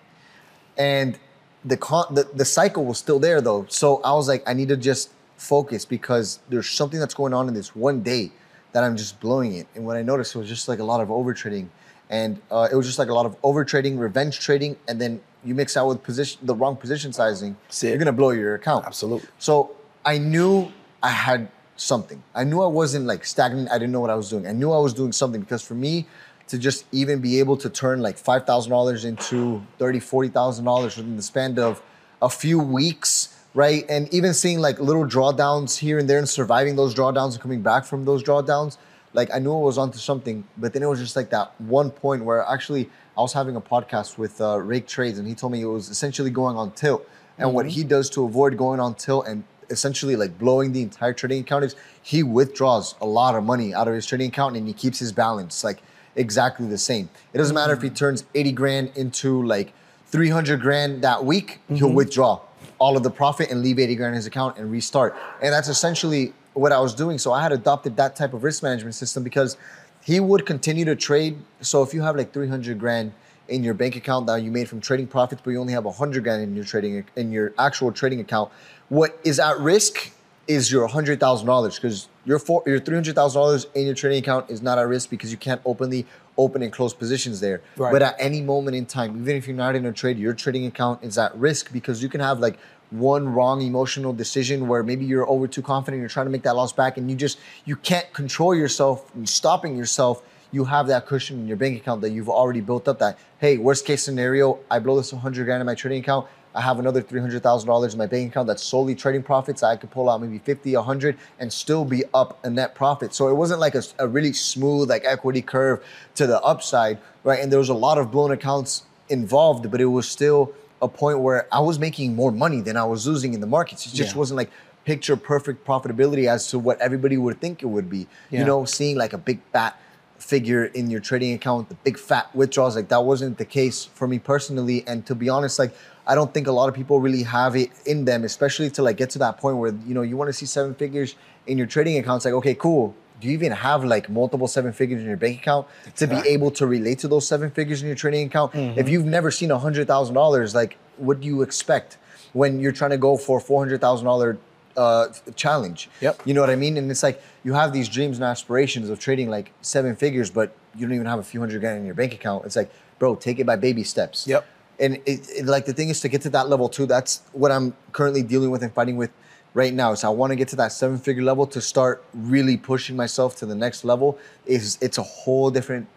[0.78, 1.18] and
[1.64, 3.66] the, con- the the cycle was still there though.
[3.68, 7.48] So I was like, I need to just focus because there's something that's going on
[7.48, 8.30] in this one day
[8.72, 9.66] that I'm just blowing it.
[9.74, 11.70] And what I noticed was just like a lot of over trading,
[12.10, 15.20] and uh, it was just like a lot of over trading, revenge trading, and then
[15.44, 18.84] you mix out with position the wrong position sizing, you're gonna blow your account.
[18.84, 19.28] Absolutely.
[19.38, 19.74] So
[20.04, 20.70] I knew
[21.02, 22.22] I had something.
[22.34, 23.70] I knew I wasn't like stagnant.
[23.70, 24.46] I didn't know what I was doing.
[24.46, 26.06] I knew I was doing something because for me
[26.48, 30.64] to just even be able to turn like five thousand dollars into thirty, forty thousand
[30.64, 31.82] dollars within the span of
[32.20, 33.84] a few weeks, right?
[33.88, 37.60] And even seeing like little drawdowns here and there and surviving those drawdowns and coming
[37.60, 38.78] back from those drawdowns,
[39.14, 40.44] like I knew it was onto something.
[40.56, 43.60] But then it was just like that one point where actually I was having a
[43.60, 47.04] podcast with uh, Rake Trades and he told me it was essentially going on tilt.
[47.36, 47.70] And what mm-hmm.
[47.70, 51.64] he does to avoid going on tilt and essentially like blowing the entire trading account
[51.64, 55.00] is he withdraws a lot of money out of his trading account and he keeps
[55.00, 55.82] his balance like
[56.14, 57.10] exactly the same.
[57.32, 57.96] It doesn't matter if he mm-hmm.
[57.96, 59.72] turns 80 grand into like
[60.06, 61.96] 300 grand that week, he'll mm-hmm.
[61.96, 62.40] withdraw
[62.78, 65.16] all of the profit and leave 80 grand in his account and restart.
[65.42, 67.18] And that's essentially what I was doing.
[67.18, 69.56] So I had adopted that type of risk management system because
[70.04, 71.38] he would continue to trade.
[71.60, 73.12] So if you have like 300 grand
[73.48, 76.22] in your bank account that you made from trading profits, but you only have 100
[76.22, 78.50] grand in your trading in your actual trading account,
[78.88, 80.12] what is at risk
[80.48, 83.94] is your hundred thousand dollars because your four, your three hundred thousand dollars in your
[83.94, 86.06] trading account is not at risk because you can't openly
[86.38, 87.60] open and close positions there.
[87.76, 87.92] Right.
[87.92, 90.64] But at any moment in time, even if you're not in a trade, your trading
[90.66, 92.58] account is at risk because you can have like
[92.90, 96.56] one wrong emotional decision where maybe you're over too confident, you're trying to make that
[96.56, 100.22] loss back, and you just you can't control yourself, and stopping yourself.
[100.50, 102.98] You have that cushion in your bank account that you've already built up.
[103.00, 106.26] That hey, worst case scenario, I blow this 100 grand in my trading account.
[106.54, 109.62] I have another $300,000 in my bank account that's solely trading profits.
[109.62, 113.14] I could pull out maybe 50, 100 and still be up a net profit.
[113.14, 115.84] So it wasn't like a, a really smooth like equity curve
[116.16, 117.40] to the upside, right?
[117.40, 121.20] And there was a lot of blown accounts involved, but it was still a point
[121.20, 123.86] where I was making more money than I was losing in the markets.
[123.86, 124.18] It just Yeah.
[124.18, 124.50] wasn't like
[124.84, 128.06] picture perfect profitability as to what everybody would think it would be.
[128.30, 128.40] Yeah.
[128.40, 129.78] You know, seeing like a big fat
[130.18, 134.08] figure in your trading account, the big fat withdrawals, like that wasn't the case for
[134.08, 134.82] me personally.
[134.86, 135.72] And to be honest, like
[136.08, 138.96] I don't think a lot of people really have it in them, especially to like
[138.96, 141.14] get to that point where you know you want to see seven figures
[141.46, 142.24] in your trading accounts.
[142.24, 145.66] Like, okay, cool, do you even have like multiple seven figures in your bank account
[145.96, 148.52] to be able to relate to those seven figures in your trading account?
[148.52, 148.78] Mm-hmm.
[148.78, 151.98] If you've never seen a hundred thousand dollars, like what do you expect
[152.32, 154.38] when you're trying to go for four hundred thousand dollar
[154.76, 155.90] uh, challenge?
[156.00, 156.22] Yep.
[156.24, 156.76] You know what I mean?
[156.76, 160.54] And it's like you have these dreams and aspirations of trading like seven figures, but
[160.74, 162.44] you don't even have a few hundred grand in your bank account.
[162.44, 164.26] It's like, bro, take it by baby steps.
[164.26, 164.46] Yep.
[164.80, 166.86] And it, it, like the thing is to get to that level too.
[166.86, 169.10] That's what I'm currently dealing with and fighting with
[169.54, 169.94] right now.
[169.94, 173.36] So I want to get to that seven figure level to start really pushing myself
[173.36, 174.18] to the next level.
[174.46, 175.88] Is it's a whole different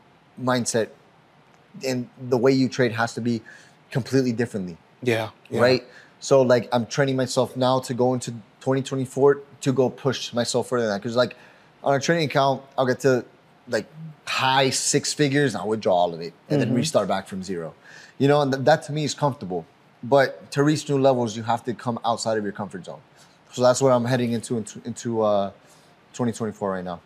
[0.41, 0.89] mindset,
[1.86, 3.41] and the way you trade has to be
[3.91, 5.30] completely differently Yeah.
[5.50, 5.60] yeah.
[5.62, 5.84] right?
[6.20, 10.86] So like I'm training myself now to go into 2024 to go push myself further
[10.86, 11.02] than that.
[11.02, 11.36] Because like
[11.84, 13.26] on a trading account, I'll get to
[13.67, 13.86] like
[14.41, 17.75] high six figures, I'll withdraw all of it and then restart back from zero.
[18.17, 19.65] You know, and th- that to me is comfortable.
[20.04, 23.01] But to reach new levels, you have to come outside of your comfort zone.
[23.54, 25.51] So that's what I'm heading into into, into uh,
[26.13, 26.99] 2024 right now.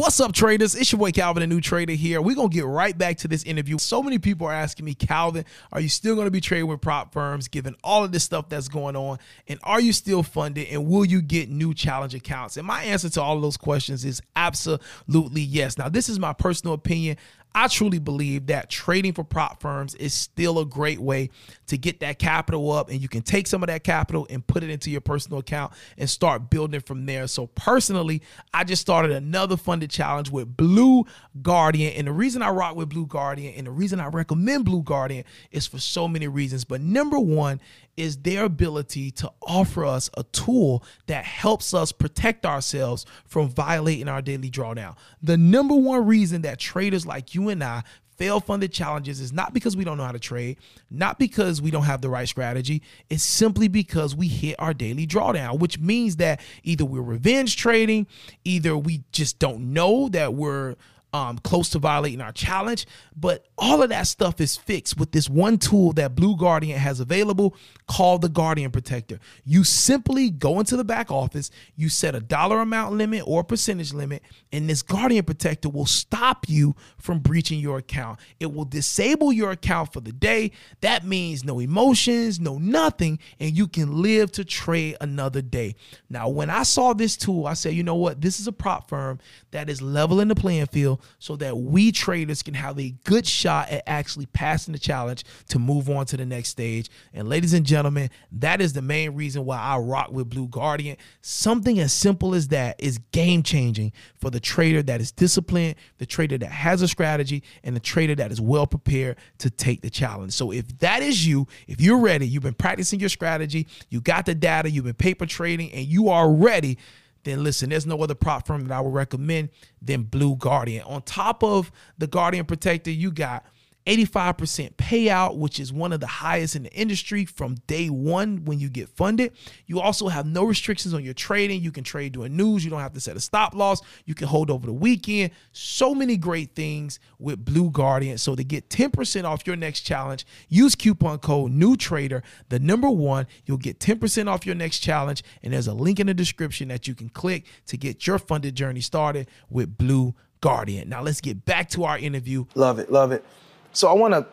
[0.00, 0.74] What's up, traders?
[0.74, 2.22] It's your boy Calvin, a new trader here.
[2.22, 3.76] We're going to get right back to this interview.
[3.76, 6.80] So many people are asking me, Calvin, are you still going to be trading with
[6.80, 9.18] prop firms given all of this stuff that's going on?
[9.46, 10.68] And are you still funded?
[10.68, 12.56] And will you get new challenge accounts?
[12.56, 15.76] And my answer to all of those questions is absolutely yes.
[15.76, 17.18] Now, this is my personal opinion.
[17.54, 21.30] I truly believe that trading for prop firms is still a great way
[21.66, 24.62] to get that capital up, and you can take some of that capital and put
[24.62, 27.26] it into your personal account and start building from there.
[27.26, 28.22] So, personally,
[28.54, 31.04] I just started another funded challenge with Blue
[31.42, 31.94] Guardian.
[31.94, 35.24] And the reason I rock with Blue Guardian and the reason I recommend Blue Guardian
[35.50, 36.64] is for so many reasons.
[36.64, 37.60] But number one
[38.00, 44.08] is their ability to offer us a tool that helps us protect ourselves from violating
[44.08, 44.96] our daily drawdown.
[45.22, 47.82] The number one reason that traders like you and I
[48.16, 50.58] fail funded challenges is not because we don't know how to trade,
[50.90, 52.82] not because we don't have the right strategy.
[53.10, 58.06] It's simply because we hit our daily drawdown, which means that either we're revenge trading,
[58.44, 60.76] either we just don't know that we're
[61.12, 62.86] um, close to violating our challenge.
[63.16, 67.00] But all of that stuff is fixed with this one tool that Blue Guardian has
[67.00, 69.18] available called the Guardian Protector.
[69.44, 73.92] You simply go into the back office, you set a dollar amount limit or percentage
[73.92, 78.20] limit, and this Guardian Protector will stop you from breaching your account.
[78.38, 80.52] It will disable your account for the day.
[80.80, 85.74] That means no emotions, no nothing, and you can live to trade another day.
[86.08, 88.20] Now, when I saw this tool, I said, you know what?
[88.20, 89.18] This is a prop firm
[89.50, 93.68] that is leveling the playing field so that we traders can have a good shot
[93.70, 96.90] at actually passing the challenge to move on to the next stage.
[97.12, 100.96] And ladies and gentlemen, that is the main reason why I rock with Blue Guardian.
[101.20, 106.06] Something as simple as that is game changing for the trader that is disciplined, the
[106.06, 109.90] trader that has a strategy, and the trader that is well prepared to take the
[109.90, 110.32] challenge.
[110.32, 114.26] So if that is you, if you're ready, you've been practicing your strategy, you got
[114.26, 116.78] the data, you've been paper trading, and you are ready
[117.24, 119.50] then listen, there's no other prop firm that I would recommend
[119.82, 120.84] than Blue Guardian.
[120.84, 123.44] On top of the Guardian Protector, you got
[123.86, 128.58] 85% payout, which is one of the highest in the industry from day one when
[128.58, 129.32] you get funded.
[129.66, 131.62] You also have no restrictions on your trading.
[131.62, 132.64] You can trade during news.
[132.64, 133.80] You don't have to set a stop loss.
[134.04, 135.32] You can hold over the weekend.
[135.52, 138.18] So many great things with Blue Guardian.
[138.18, 142.90] So to get 10% off your next challenge, use coupon code New Trader, the number
[142.90, 143.26] one.
[143.46, 145.22] You'll get 10% off your next challenge.
[145.42, 148.54] And there's a link in the description that you can click to get your funded
[148.54, 150.88] journey started with Blue Guardian.
[150.88, 152.44] Now let's get back to our interview.
[152.54, 153.24] Love it, love it.
[153.72, 154.26] So I want to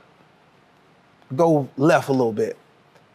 [1.35, 2.57] go left a little bit.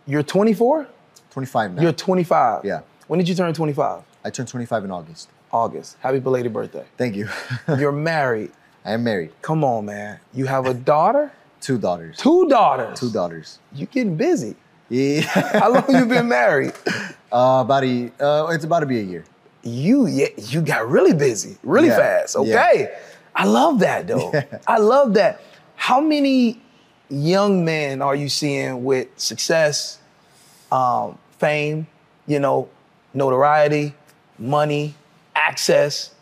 [0.06, 0.86] You're 24?
[1.30, 1.82] 25 now.
[1.82, 2.64] You're 25.
[2.64, 2.80] Yeah.
[3.06, 4.02] When did you turn 25?
[4.24, 5.28] I turned 25 in August.
[5.52, 5.96] August.
[6.00, 6.84] Happy belated birthday.
[6.96, 7.28] Thank you.
[7.78, 8.52] You're married.
[8.84, 9.32] I am married.
[9.42, 10.18] Come on, man.
[10.32, 11.32] You have a daughter?
[11.60, 12.16] Two daughters.
[12.16, 12.98] Two daughters.
[12.98, 13.58] Two daughters.
[13.72, 14.56] You getting busy.
[14.88, 15.20] Yeah.
[15.22, 16.72] How long you been married?
[17.32, 19.24] uh, about a, uh, it's about to be a year.
[19.62, 22.36] You yeah, you got really busy, really Yeah, fast.
[22.36, 22.40] yeah.
[22.40, 22.94] Okay.
[23.34, 24.30] I love that though.
[24.34, 24.58] Yeah.
[24.66, 25.40] I love that.
[25.82, 26.60] How many
[27.10, 29.98] young men are you seeing with success,
[30.70, 31.88] um, fame,
[32.24, 32.68] you know,
[33.12, 33.92] notoriety,
[34.38, 34.94] money,
[35.34, 36.14] access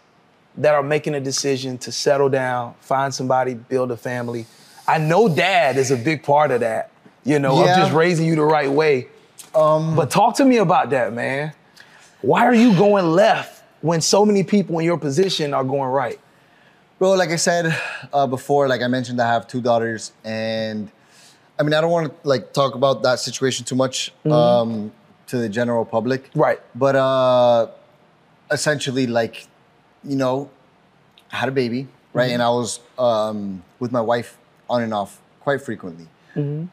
[0.56, 4.46] that are making a decision to settle down, find somebody, build a family?
[4.88, 6.90] I know dad is a big part of that,
[7.22, 7.72] you know, Yeah.
[7.72, 9.08] of just raising you the right way.
[9.52, 11.52] but talk to me about that, man.
[12.22, 16.18] Why are you going left when so many people in your position are going right?
[17.00, 17.74] Bro, like I said
[18.12, 20.90] uh, before, like I mentioned, I have two daughters, and
[21.58, 24.92] I mean, I don't want to like talk about that situation too much um,
[25.28, 26.28] to the general public.
[26.34, 26.60] Right.
[26.74, 27.68] But uh,
[28.50, 29.46] essentially, like,
[30.04, 30.50] you know,
[31.32, 32.32] I had a baby, right?
[32.32, 34.36] And I was um, with my wife
[34.68, 36.06] on and off quite frequently.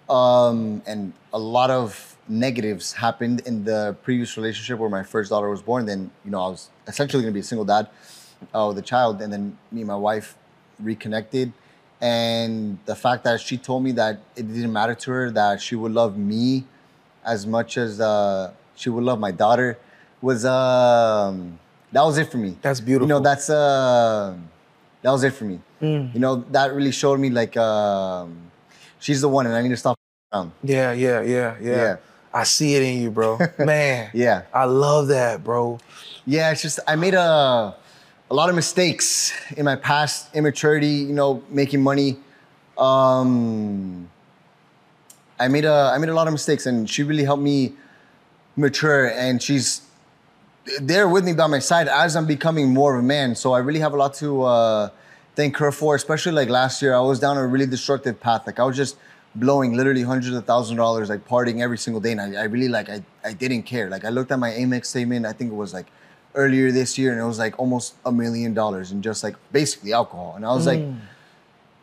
[0.10, 5.50] Um, and a lot of negatives happened in the previous relationship where my first daughter
[5.50, 5.86] was born.
[5.86, 7.88] Then, you know, I was essentially going to be a single dad.
[8.54, 10.36] Oh the child, and then me and my wife
[10.80, 11.54] reconnected,
[12.02, 15.76] and the fact that she told me that it didn't matter to her that she
[15.76, 16.66] would love me
[17.26, 19.78] as much as uh, she would love my daughter
[20.22, 21.60] was um,
[21.92, 22.58] that was it for me.
[22.62, 23.08] That's beautiful.
[23.08, 24.36] You know that's uh,
[25.02, 25.60] that was it for me.
[25.82, 26.14] Mm.
[26.14, 28.52] You know that really showed me like um,
[29.00, 29.98] she's the one, and I need to stop
[30.34, 30.52] around.
[30.64, 31.76] Yeah, yeah, yeah, yeah.
[31.76, 31.96] Yeah.
[32.34, 33.40] I see it in you, bro.
[33.60, 34.12] Man.
[34.14, 34.44] Yeah.
[34.54, 35.80] I love that, bro.
[36.26, 37.76] Yeah, it's just I made a
[38.30, 42.18] a lot of mistakes in my past, immaturity, you know, making money.
[42.78, 44.10] Um,
[45.40, 47.74] I made a I made a lot of mistakes, and she really helped me
[48.56, 49.08] mature.
[49.08, 49.82] And she's
[50.82, 53.36] there with me by my side as I'm becoming more of a man.
[53.36, 54.90] So I really have a lot to uh,
[55.36, 55.96] thank her for.
[55.96, 58.46] Especially like last year, I was down a really destructive path.
[58.46, 58.98] Like I was just
[59.36, 62.44] blowing literally hundreds of thousands of dollars, like partying every single day, and I, I
[62.46, 63.90] really like I I didn't care.
[63.90, 65.26] Like I looked at my Amex statement.
[65.26, 65.88] I think it was like
[66.38, 69.92] earlier this year, and it was like almost a million dollars in just like basically
[69.92, 70.34] alcohol.
[70.38, 70.82] And I was like,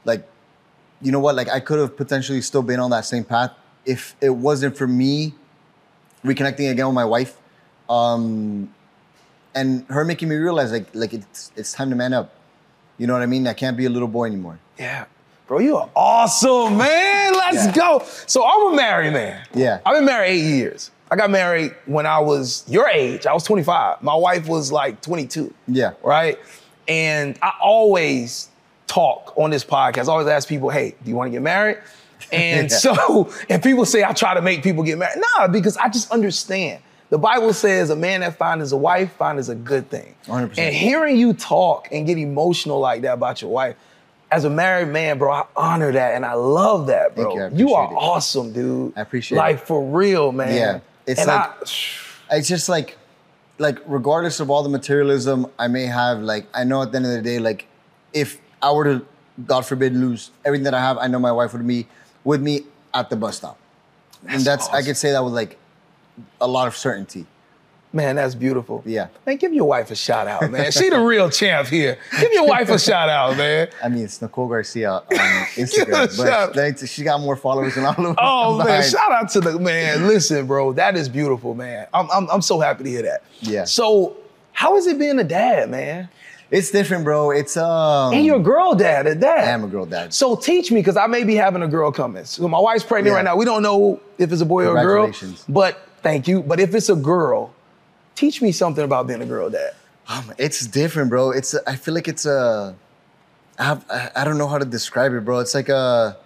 [0.05, 0.27] like,
[1.03, 1.35] you know what?
[1.35, 3.51] Like I could have potentially still been on that same path
[3.85, 5.35] if it wasn't for me
[6.25, 7.37] reconnecting again with my wife,
[7.91, 8.73] um,
[9.55, 12.33] and her making me realize like like it's it's time to man up.
[12.97, 13.47] You know what I mean?
[13.47, 14.59] I can't be a little boy anymore.
[14.79, 15.05] Yeah.
[15.47, 17.35] Bro, you are awesome, man.
[17.35, 17.73] Let's Yeah.
[17.75, 18.03] go.
[18.27, 19.45] So I'm a married man.
[19.53, 19.81] Yeah.
[19.85, 20.91] I've been married eight years.
[21.15, 23.25] I got married when I was your age.
[23.25, 24.03] I was 25.
[24.03, 25.55] My wife was like 22.
[25.69, 25.93] Yeah.
[26.03, 26.41] Right?
[26.89, 28.49] And I always
[28.89, 30.09] talk on this podcast.
[30.09, 31.79] I always ask people, hey, do you want to get married?
[32.33, 32.79] And Yeah.
[32.79, 35.23] so, and people say I try to make people get married.
[35.37, 36.83] Nah, because I just understand.
[37.11, 40.17] The Bible says a man that finds a wife finds a good thing.
[40.27, 40.59] 100%.
[40.59, 43.77] And hearing you talk and get emotional like that about your wife,
[44.33, 47.37] as a married man, bro, I honor that and I love that, bro.
[47.37, 47.97] Thank you, I are it.
[47.97, 48.95] awesome, dude.
[48.97, 49.59] I appreciate like, it.
[49.59, 50.57] Like for real, man.
[50.57, 51.51] Yeah, it's and like-
[52.31, 52.97] I, it's just like
[53.59, 57.07] like regardless of all the materialism I may have, like I know at the end
[57.07, 57.67] of the day, like
[58.13, 59.07] if I were to,
[59.47, 61.87] God forbid, lose everything that I have, I know my wife would be
[62.25, 63.59] with me at the bus stop.
[64.27, 65.59] and that's I could say that with like
[66.41, 67.27] a lot of certainty.
[67.95, 68.83] Man, that's beautiful.
[68.85, 69.07] Yeah.
[69.25, 70.73] Man, give your wife a shout out, man.
[70.73, 71.97] She the real champ here.
[72.21, 73.69] Give your wife a shout out, man.
[73.83, 77.37] I mean, it's Nicole Garcia on Give her a Instagram, but like, she got more
[77.37, 78.17] followers than all of us.
[78.21, 80.09] Oh man, shout out to the man.
[80.09, 81.87] Listen, bro, that is beautiful, man.
[81.95, 83.23] I'm, I'm, I'm so happy to hear that.
[83.41, 83.65] Yeah.
[83.65, 84.17] So,
[84.53, 86.09] how is it being a dad, man?
[86.51, 87.31] It's different, bro.
[87.31, 88.13] It's um.
[88.13, 89.45] And you're a girl dad, a dad.
[89.45, 90.13] I am a girl dad.
[90.13, 92.25] So teach me, because I may be having a girl coming.
[92.25, 93.17] So my wife's pregnant Yeah.
[93.19, 93.37] right now.
[93.37, 95.05] We don't know if it's a boy or a girl.
[95.05, 95.45] Congratulations.
[95.49, 96.43] But thank you.
[96.43, 97.54] But if it's a girl,
[98.15, 99.75] teach me something about being a girl dad.
[100.09, 101.31] Um, it's different, bro.
[101.31, 102.75] It's I feel like it's a.
[103.59, 103.87] I have
[104.17, 105.39] I, don't know how to describe it, bro.
[105.39, 106.17] It's like a.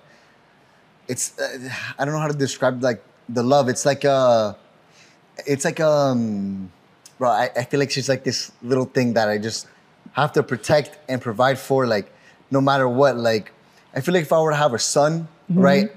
[1.07, 3.68] It's uh, I don't know how to describe like the love.
[3.68, 4.57] It's like a.
[5.47, 6.72] It's like um,
[7.18, 7.30] bro.
[7.30, 9.68] I, I feel like she's like this little thing that I just
[10.12, 12.12] have to protect and provide for, like
[12.51, 13.16] no matter what.
[13.16, 13.53] Like
[13.95, 15.93] I feel like if I were to have a son, right,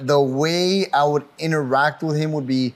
[0.00, 2.74] the way I would interact with him would be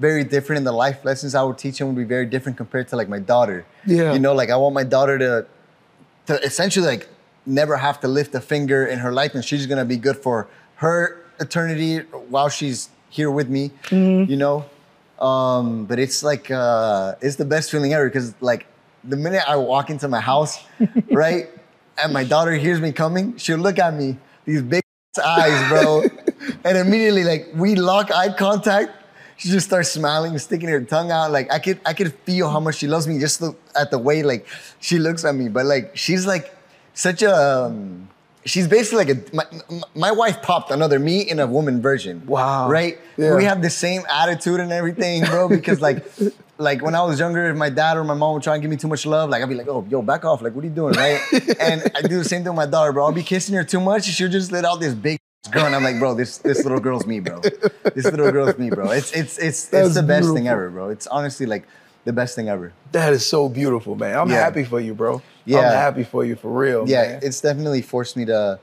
[0.00, 2.88] very different, and the life lessons I would teach him would be very different compared
[2.88, 3.66] to like my daughter.
[3.86, 4.12] Yeah.
[4.14, 5.46] You know, like I want my daughter to
[6.26, 7.08] to essentially like
[7.44, 10.48] never have to lift a finger in her life, and she's gonna be good for
[10.76, 11.98] her eternity
[12.34, 13.70] while she's here with me.
[14.24, 14.64] You know,
[15.20, 18.66] um, but it's like uh, it's the best feeling ever because like
[19.04, 20.58] the minute I walk into my house,
[21.10, 21.48] right,
[22.02, 24.82] and my daughter hears me coming, she'll look at me these big
[25.22, 26.02] eyes, bro,
[26.64, 28.92] and immediately like we lock eye contact.
[29.40, 31.30] She just starts smiling, sticking her tongue out.
[31.30, 33.98] Like I could, I could feel how much she loves me just the, at the
[33.98, 34.46] way like
[34.80, 35.48] she looks at me.
[35.48, 36.54] But like she's like
[36.92, 38.10] such a, um,
[38.44, 39.34] she's basically like a.
[39.34, 39.44] My,
[39.94, 42.26] my wife popped another me in a woman version.
[42.26, 42.68] Wow.
[42.68, 42.98] Right?
[43.16, 43.34] Yeah.
[43.34, 45.48] We have the same attitude and everything, bro.
[45.48, 46.04] Because like,
[46.58, 48.70] like when I was younger, if my dad or my mom would try and give
[48.70, 50.42] me too much love, like I'd be like, "Oh, yo, back off!
[50.42, 51.18] Like, what are you doing?" Right?
[51.58, 53.06] and I do the same thing with my daughter, bro.
[53.06, 55.18] I'll be kissing her too much, she'll just let out this big
[55.48, 57.40] girl, and I'm like, "Bro, this this little girl's me, bro.
[57.94, 58.90] This little girl's me, bro.
[58.90, 60.90] It's it's it's That's it's the best thing ever, bro.
[60.90, 61.66] It's honestly like
[62.04, 62.72] the best thing ever.
[62.92, 64.16] That is so beautiful, man.
[64.18, 64.36] I'm Yeah.
[64.44, 65.14] happy for you, bro.
[65.16, 65.70] I'm Yeah.
[65.72, 67.20] happy for you for real, yeah, man.
[67.22, 68.58] it's definitely forced me to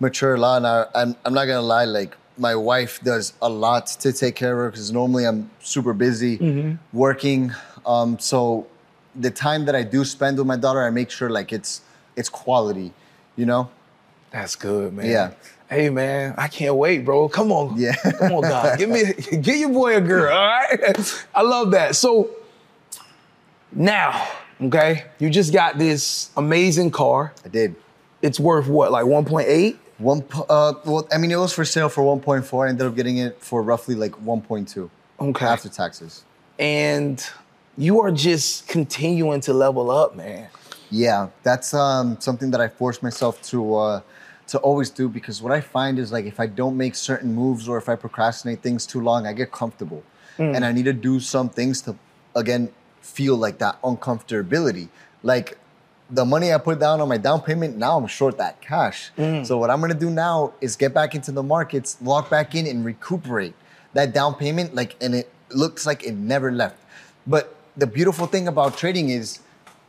[0.00, 0.56] mature a lot.
[0.58, 4.34] And I, I'm, I'm not gonna lie, like my wife does a lot to take
[4.34, 6.72] care of her because normally I'm super busy Mm-hmm.
[6.96, 7.52] working.
[7.86, 8.66] Um, so
[9.14, 11.82] the time that I do spend with my daughter, I make sure like it's
[12.16, 12.92] it's quality,
[13.36, 13.68] you know.
[14.30, 15.06] That's good, man.
[15.06, 15.30] Yeah.
[15.74, 17.28] Hey man, I can't wait, bro.
[17.28, 17.76] Come on.
[17.76, 17.96] Yeah.
[17.96, 18.78] Come on, God.
[18.78, 21.26] Give me get your boy a girl, all right?
[21.34, 21.96] I love that.
[21.96, 22.30] So
[23.72, 24.28] now,
[24.60, 27.34] okay, you just got this amazing car.
[27.44, 27.74] I did.
[28.22, 29.76] It's worth what, like 1.8?
[29.98, 32.66] One, uh, well, I mean, it was for sale for 1.4.
[32.66, 35.44] I ended up getting it for roughly like 1.2 Okay.
[35.44, 36.24] after taxes.
[36.56, 37.20] And
[37.76, 40.50] you are just continuing to level up, man.
[40.90, 44.00] Yeah, that's um, something that I forced myself to uh,
[44.48, 47.68] to always do because what I find is like if I don't make certain moves
[47.68, 50.02] or if I procrastinate things too long, I get comfortable,
[50.36, 50.54] hmm.
[50.54, 51.96] and I need to do some things to
[52.36, 54.88] again feel like that uncomfortability.
[55.22, 55.58] Like
[56.10, 59.10] the money I put down on my down payment, now I'm short that cash.
[59.16, 59.44] Hmm.
[59.44, 62.66] So what I'm gonna do now is get back into the markets, lock back in,
[62.66, 63.54] and recuperate
[63.94, 64.74] that down payment.
[64.74, 66.76] Like, and it looks like it never left.
[67.26, 69.40] But the beautiful thing about trading is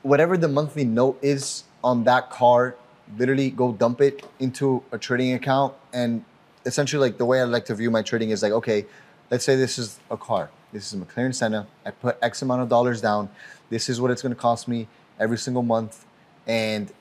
[0.02, 2.76] whatever the monthly note is on that car,
[3.18, 5.74] literally go dump it into a trading account.
[5.94, 6.24] And
[6.66, 8.86] essentially, like the way I like to view my trading is like, okay,
[9.32, 10.50] let's say this is a car.
[10.72, 11.68] This is a McLaren Senna.
[11.86, 13.30] I put X amount of dollars down.
[13.70, 14.88] This is what it's gonna cost me
[15.20, 16.06] every single month.
[16.48, 16.92] And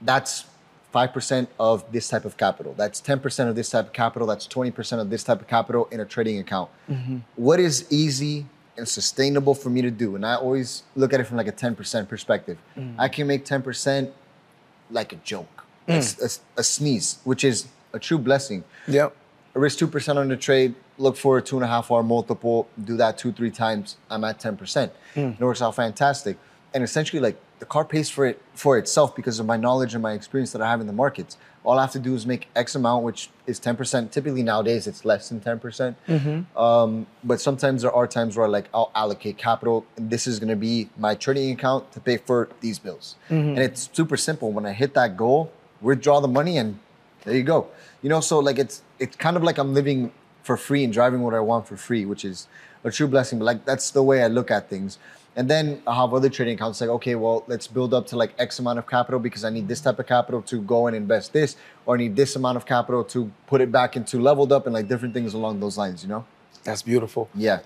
[0.00, 0.44] that's
[0.94, 2.72] 5% of this type of capital.
[2.76, 4.28] That's 10% of this type of capital.
[4.28, 6.70] That's 20% of this type of capital in a trading account.
[6.88, 7.18] Mm-hmm.
[7.34, 8.46] What is easy
[8.76, 10.14] and sustainable for me to do?
[10.14, 12.58] And I always look at it from like a 10% perspective.
[12.78, 12.94] Mm.
[12.96, 14.12] I can make 10%
[14.90, 16.00] like a joke, hmm.
[16.56, 18.64] a sneeze, which is a true blessing.
[18.88, 19.14] Yep.
[19.54, 22.68] I risk 2% on the trade, look for a two and a half R multiple,
[22.82, 24.90] do that two, three times, I'm at 10%.
[25.14, 25.20] Hmm.
[25.20, 26.36] It works out fantastic.
[26.72, 30.02] And essentially, like the car pays for it for itself because of my knowledge and
[30.02, 31.36] my experience that I have in the markets.
[31.62, 34.10] All I have to do is make X amount, which is 10%.
[34.10, 35.60] Typically nowadays it's less than 10%.
[35.60, 35.96] percent
[36.56, 40.56] Um, but sometimes there are times where like I'll allocate capital and this is gonna
[40.56, 43.16] be my trading account to pay for these bills.
[43.30, 44.52] And it's super simple.
[44.52, 45.50] When I hit that goal,
[45.80, 46.78] withdraw the money and
[47.24, 47.68] there you go.
[48.02, 51.22] You know, so like it's it's kind of like I'm living for free and driving
[51.22, 52.46] what I want for free, which is
[52.84, 53.38] a true blessing.
[53.38, 54.98] But like that's the way I look at things.
[55.36, 58.34] And then I have other trading accounts like, okay, well, let's build up to like
[58.38, 61.32] X amount of capital because I need this type of capital to go and invest
[61.32, 61.56] this,
[61.86, 64.72] or I need this amount of capital to put it back into leveled up and
[64.74, 66.24] like different things along those lines, you know?
[66.62, 67.28] That's beautiful.
[67.34, 67.60] Yeah.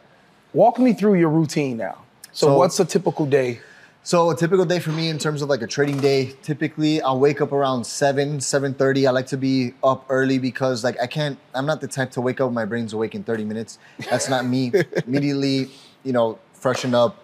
[0.54, 1.98] Walk me through your routine now.
[2.32, 3.60] So, So- what's a typical day?
[4.04, 7.18] So a typical day for me in terms of like a trading day, typically I'll
[7.20, 9.06] wake up around 7, 7.30.
[9.06, 12.22] I like to be up early because like I can't, I'm not the type to
[12.22, 13.78] wake up, my brain's awake in 30 minutes.
[14.08, 14.72] That's not me.
[15.06, 15.68] Immediately,
[16.04, 17.22] you know, freshen up,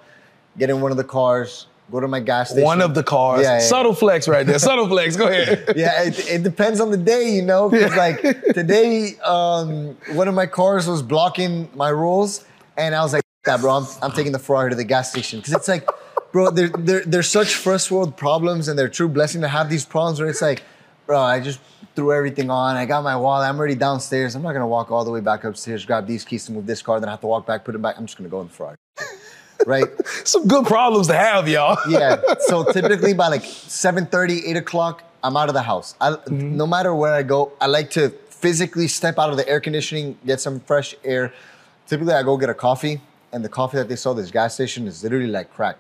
[0.59, 2.65] get in one of the cars, go to my gas station.
[2.65, 3.43] One of the cars.
[3.43, 3.59] Yeah, yeah.
[3.61, 4.59] Subtle flex right there.
[4.59, 5.17] Subtle flex.
[5.17, 5.73] Go ahead.
[5.77, 7.69] yeah, it, it depends on the day, you know.
[7.69, 8.21] Because like
[8.55, 12.45] today, um, one of my cars was blocking my rules,
[12.77, 15.41] and I was like, "That bro, I'm, I'm taking the Ferrari to the gas station."
[15.41, 15.89] Because it's like,
[16.33, 19.85] bro, they're, they're, they're such first world problems, and they're true blessing to have these
[19.85, 20.63] problems where it's like,
[21.07, 21.61] bro, I just
[21.95, 22.77] threw everything on.
[22.77, 23.49] I got my wallet.
[23.49, 24.35] I'm already downstairs.
[24.35, 26.83] I'm not gonna walk all the way back upstairs, grab these keys to move this
[26.83, 27.97] car, then I have to walk back, put it back.
[27.99, 28.77] I'm just gonna go in the Ferrari,
[29.67, 29.87] right?
[30.25, 31.79] Some good problems to have, y'all.
[31.89, 32.21] yeah.
[32.41, 35.95] So typically by like 7:30, 8 o'clock, I'm out of the house.
[36.01, 39.61] I, No matter where I go, I like to physically step out of the air
[39.61, 41.33] conditioning, get some fresh air.
[41.87, 43.01] Typically, I go get a coffee,
[43.33, 45.77] and the coffee that they sell at this gas station is literally like crack.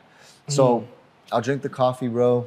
[0.49, 0.87] So
[1.33, 2.47] I'll drink the coffee, bro.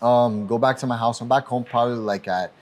[0.00, 1.20] Um, go back to my house.
[1.20, 2.52] I'm back home probably like at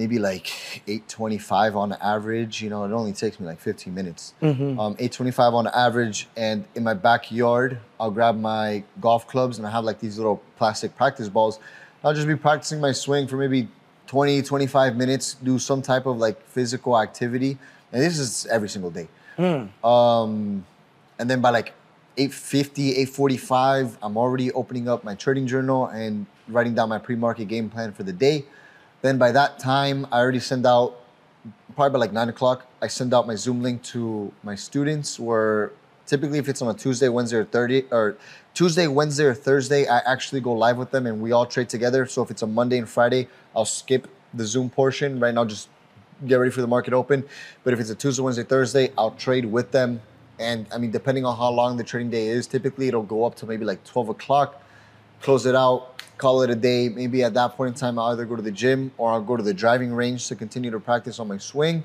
[0.00, 0.46] maybe like
[0.88, 2.62] 8.25 on average.
[2.62, 4.32] You know, it only takes me like 15 minutes.
[4.80, 6.26] Um, 8.25 on average.
[6.38, 10.42] And in my backyard, I'll grab my golf clubs and I have like these little
[10.56, 11.58] plastic practice balls.
[12.02, 13.68] I'll just be practicing my swing for maybe
[14.06, 17.58] 20, 25 minutes, do some type of like physical activity.
[17.92, 19.06] And this is every single day.
[19.84, 20.64] Um,
[21.18, 21.74] and then by like
[22.16, 27.68] 8.50, 8.45, I'm already opening up my trading journal and writing down my pre-market game
[27.68, 28.46] plan for the day.
[29.02, 30.96] Then by that time, I already send out,
[31.74, 35.72] probably by like nine o'clock, I send out my Zoom link to my students where
[36.06, 38.16] typically if it's on a Tuesday, Wednesday, or 30, or
[38.52, 42.04] Tuesday, Wednesday, or Thursday, I actually go live with them and we all trade together.
[42.06, 45.18] So if it's a Monday and Friday, I'll skip the Zoom portion.
[45.20, 45.68] Right now, just
[46.26, 47.24] get ready for the market open.
[47.64, 50.02] But if it's a Tuesday, Wednesday, Thursday, I'll trade with them.
[50.38, 53.34] And I mean, depending on how long the trading day is, typically it'll go up
[53.36, 54.62] to maybe like 12 o'clock,
[55.20, 56.88] close it out, call it a day.
[56.88, 59.36] Maybe at that point in time, I'll either go to the gym or I'll go
[59.36, 61.76] to the driving range to continue to practice on my swing.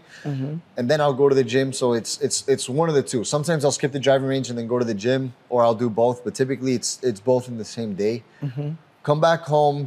[0.77, 1.67] And then I'll go to the gym.
[1.73, 3.23] So it's it's it's one of the two.
[3.23, 5.89] Sometimes I'll skip the driving range and then go to the gym, or I'll do
[5.89, 6.17] both.
[6.25, 8.15] But typically it's it's both in the same day.
[9.03, 9.79] Come back home.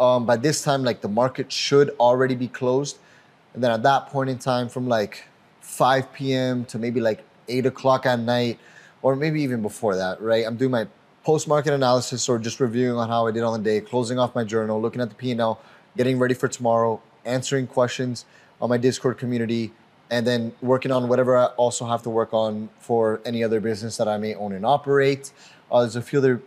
[0.00, 2.98] Um, by this time, like the market should already be closed.
[3.54, 5.14] And then at that point in time, from like
[5.60, 6.64] 5 p.m.
[6.66, 8.58] to maybe like 8 o'clock at night,
[9.02, 10.44] or maybe even before that, right?
[10.46, 10.86] I'm doing my
[11.28, 14.44] post-market analysis or just reviewing on how I did on the day, closing off my
[14.44, 15.60] journal, looking at the P&L,
[15.94, 18.24] getting ready for tomorrow, answering questions
[18.62, 19.70] on my Discord community,
[20.10, 23.98] and then working on whatever I also have to work on for any other business
[23.98, 25.30] that I may own and operate.
[25.70, 26.40] Uh, there's a few other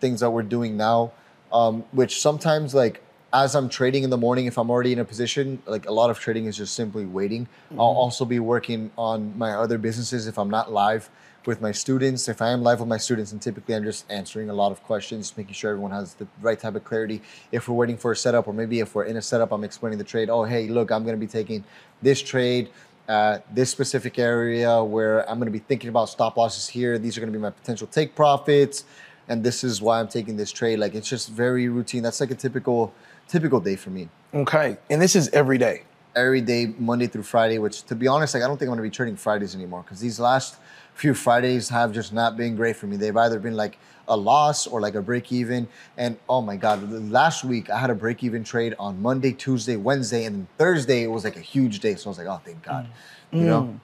[0.00, 1.12] things that we're doing now,
[1.52, 3.02] um, which sometimes like
[3.34, 6.08] as I'm trading in the morning, if I'm already in a position, like a lot
[6.08, 7.48] of trading is just simply waiting.
[7.72, 11.10] I'll also be working on my other businesses if I'm not live
[11.46, 12.28] with my students.
[12.28, 14.82] If I am live with my students, and typically I'm just answering a lot of
[14.82, 17.22] questions, making sure everyone has the right type of clarity.
[17.50, 19.98] If we're waiting for a setup, or maybe if we're in a setup, I'm explaining
[19.98, 20.30] the trade.
[20.30, 21.64] Oh, hey, look, I'm going to be taking
[22.00, 22.70] this trade.
[23.08, 26.98] Uh, this specific area where I'm going to be thinking about stop losses here.
[26.98, 28.84] These are going to be my potential take profits,
[29.28, 30.78] and this is why I'm taking this trade.
[30.78, 32.04] Like it's just very routine.
[32.04, 32.94] That's like a typical
[33.26, 34.08] typical day for me.
[34.32, 34.76] Okay.
[34.88, 35.82] And this is every day.
[36.14, 37.58] Every day, Monday through Friday.
[37.58, 39.82] Which, to be honest, like I don't think I'm going to be trading Fridays anymore
[39.82, 40.56] because these last
[40.94, 42.96] few Fridays have just not been great for me.
[42.96, 43.78] They've either been like
[44.08, 45.68] a loss or like a break even.
[45.96, 49.76] And oh my God, last week I had a break even trade on Monday, Tuesday,
[49.76, 51.94] Wednesday, and then Thursday it was like a huge day.
[51.94, 52.86] So I was like, oh, thank God.
[53.30, 53.80] You know?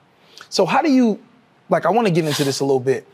[0.49, 1.19] So how do you
[1.69, 3.07] like I want to get into this a little bit.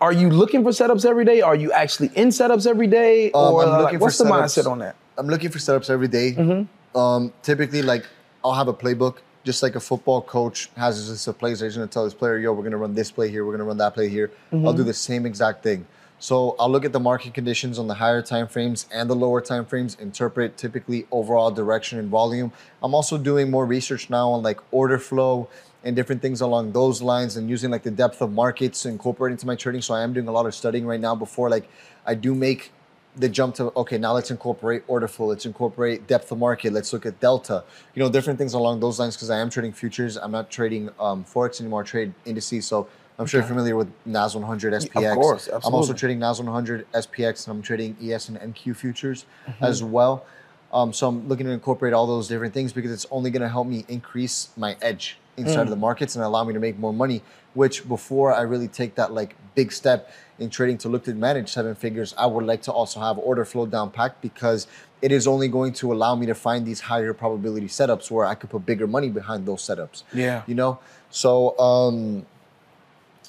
[0.00, 1.40] Are you looking for setups every day?
[1.40, 3.30] Are you actually in setups every day?
[3.32, 4.96] Um, or like, looking for what's the mindset on that?
[5.16, 6.32] I'm looking for setups every day.
[6.32, 6.98] Mm-hmm.
[6.98, 8.06] Um, typically, like
[8.44, 11.60] I'll have a playbook, just like a football coach has his list of plays.
[11.60, 13.44] He's going to tell his player, "Yo, we're going to run this play here.
[13.46, 14.76] We're going to run that play here." I'll Mm-hmm.
[14.76, 15.86] do the same exact thing.
[16.18, 19.40] So I'll look at the market conditions on the higher time frames and the lower
[19.40, 19.96] time frames.
[20.00, 22.52] Interpret typically overall direction and volume.
[22.82, 25.48] I'm also doing more research now on like order flow
[25.84, 29.32] and different things along those lines and using like the depth of markets to incorporate
[29.32, 29.82] into my trading.
[29.82, 31.68] So I am doing a lot of studying right now before like
[32.06, 32.72] I do make
[33.16, 36.92] the jump to okay now let's incorporate order flow let's incorporate depth of market let's
[36.92, 37.64] look at delta.
[37.94, 40.16] You know different things along those lines because i am trading futures.
[40.16, 42.66] I'm not trading um, forex anymore I trade indices.
[42.66, 42.88] So
[43.18, 45.66] i'm sure you're familiar with nas 100 spx Of course, absolutely.
[45.68, 49.64] i'm also trading nas 100 spx and i'm trading es and nq futures Mm-hmm.
[49.64, 50.26] as well.
[50.72, 53.48] Um, so i'm looking to incorporate all those different things because it's only going to
[53.48, 55.62] help me increase my edge inside Mm.
[55.62, 57.22] of the markets and allow me to make more money
[57.54, 61.48] which before i really take that like big step in trading to look to manage
[61.52, 64.66] seven figures i would like to also have order flow down packed because
[65.02, 68.34] it is only going to allow me to find these higher probability setups where i
[68.34, 70.42] could put bigger money behind those setups Yeah.
[70.46, 70.78] you know
[71.10, 72.24] so um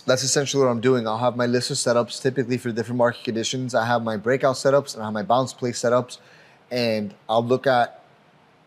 [0.05, 1.05] that's essentially what I'm doing.
[1.05, 3.75] I'll have my list of setups typically for different market conditions.
[3.75, 6.19] I have my breakout setups and I have my bounce play setups,
[6.71, 8.01] and I'll look at,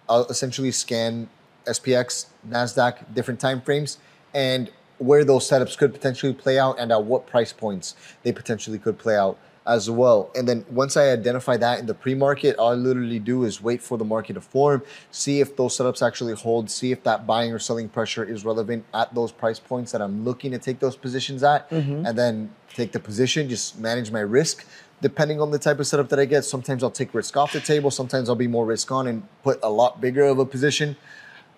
[0.06, 1.30] I'll essentially scan
[1.66, 3.98] SPX, Nasdaq, different time frames,
[4.34, 8.78] and where those setups could potentially play out and at what price points they potentially
[8.78, 10.30] could play out as well.
[10.34, 13.82] And then once I identify that in the pre-market, all I literally do is wait
[13.82, 17.52] for the market to form, see if those setups actually hold, see if that buying
[17.52, 20.96] or selling pressure is relevant at those price points that I'm looking to take those
[20.96, 22.04] positions at, mm-hmm.
[22.06, 24.66] and then take the position, just manage my risk.
[25.02, 27.60] Depending on the type of setup that I get, sometimes I'll take risk off the
[27.60, 30.96] table, sometimes I'll be more risk on and put a lot bigger of a position.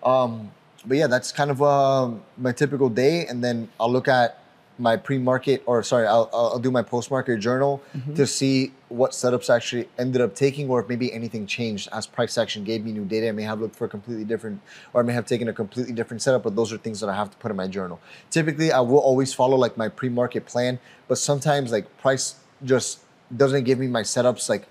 [0.03, 0.51] Um,
[0.85, 4.39] but yeah, that's kind of uh, my typical day, and then I'll look at
[4.79, 7.81] my pre-market, or sorry, I'll, I'll I'll do my post-market journal
[8.15, 12.37] to see what setups actually ended up taking, or if maybe anything changed as price
[12.39, 13.29] action gave me new data.
[13.29, 15.93] I may have looked for a completely different, or I may have taken a completely
[15.93, 16.43] different setup.
[16.43, 17.99] But those are things that I have to put in my journal.
[18.31, 22.35] Typically, I will always follow like my pre-market plan, but sometimes like price
[22.65, 22.99] just
[23.37, 24.67] doesn't give me my setups like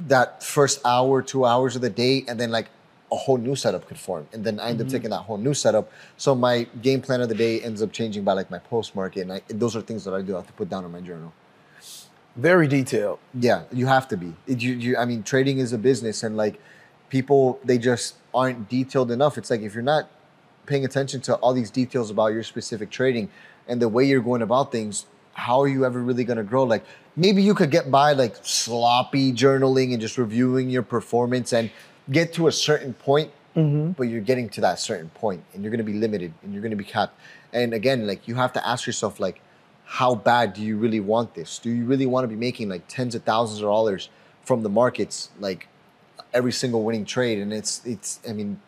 [0.00, 2.68] that first hour, two hours of the day, and then like
[3.12, 4.26] a whole new setup could form.
[4.32, 4.96] And then I end up mm-hmm.
[4.96, 5.90] taking that whole new setup.
[6.16, 9.22] So my game plan of the day ends up changing by like my post market.
[9.22, 11.32] And I, those are things that I do have to put down in my journal.
[12.36, 13.18] Very detailed.
[13.34, 14.34] Yeah, you have to be.
[14.46, 16.60] It, you, you, I mean, trading is a business, and like
[17.08, 19.36] people, they just aren't detailed enough.
[19.36, 20.08] It's like if you're not
[20.66, 23.28] paying attention to all these details about your specific trading
[23.66, 26.62] and the way you're going about things, how are you ever really going to grow?
[26.62, 26.84] Like
[27.16, 31.70] maybe you could get by like sloppy journaling and just reviewing your performance and
[32.10, 33.92] get to a certain point, mm-hmm.
[33.92, 36.62] but you're getting to that certain point and you're going to be limited and you're
[36.62, 37.18] going to be capped.
[37.52, 39.40] And again, like you have to ask yourself, like,
[39.84, 41.58] how bad do you really want this?
[41.58, 44.08] Do you really want to be making like tens of thousands of dollars
[44.44, 45.66] from the markets, like
[46.32, 47.38] every single winning trade?
[47.38, 48.60] And it's it's I mean,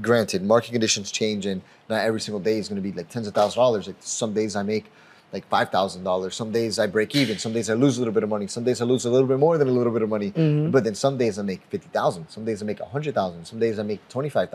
[0.00, 3.26] granted, market conditions change, and not every single day is going to be like tens
[3.26, 3.86] of thousands of dollars.
[3.88, 4.92] Like some days I make
[5.34, 6.34] like five thousand dollars.
[6.34, 7.36] Some days I break even.
[7.38, 8.46] Some days I lose a little bit of money.
[8.46, 10.30] Some days I lose a little bit more than a little bit of money.
[10.70, 12.30] But then some days I make fifty thousand.
[12.30, 13.44] Some days I make a hundred thousand.
[13.44, 14.48] Some days I make twenty five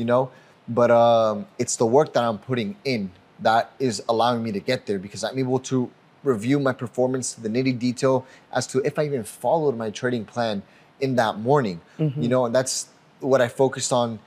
[0.00, 0.30] You know,
[0.66, 4.86] but um, it's the work that I'm putting in that is allowing me to get
[4.86, 5.90] there because I'm able to
[6.24, 10.24] review my performance to the nitty detail as to if I even followed my trading
[10.24, 10.62] plan
[11.00, 11.80] in that morning.
[11.98, 12.88] You know, and that's
[13.20, 14.18] what I focused on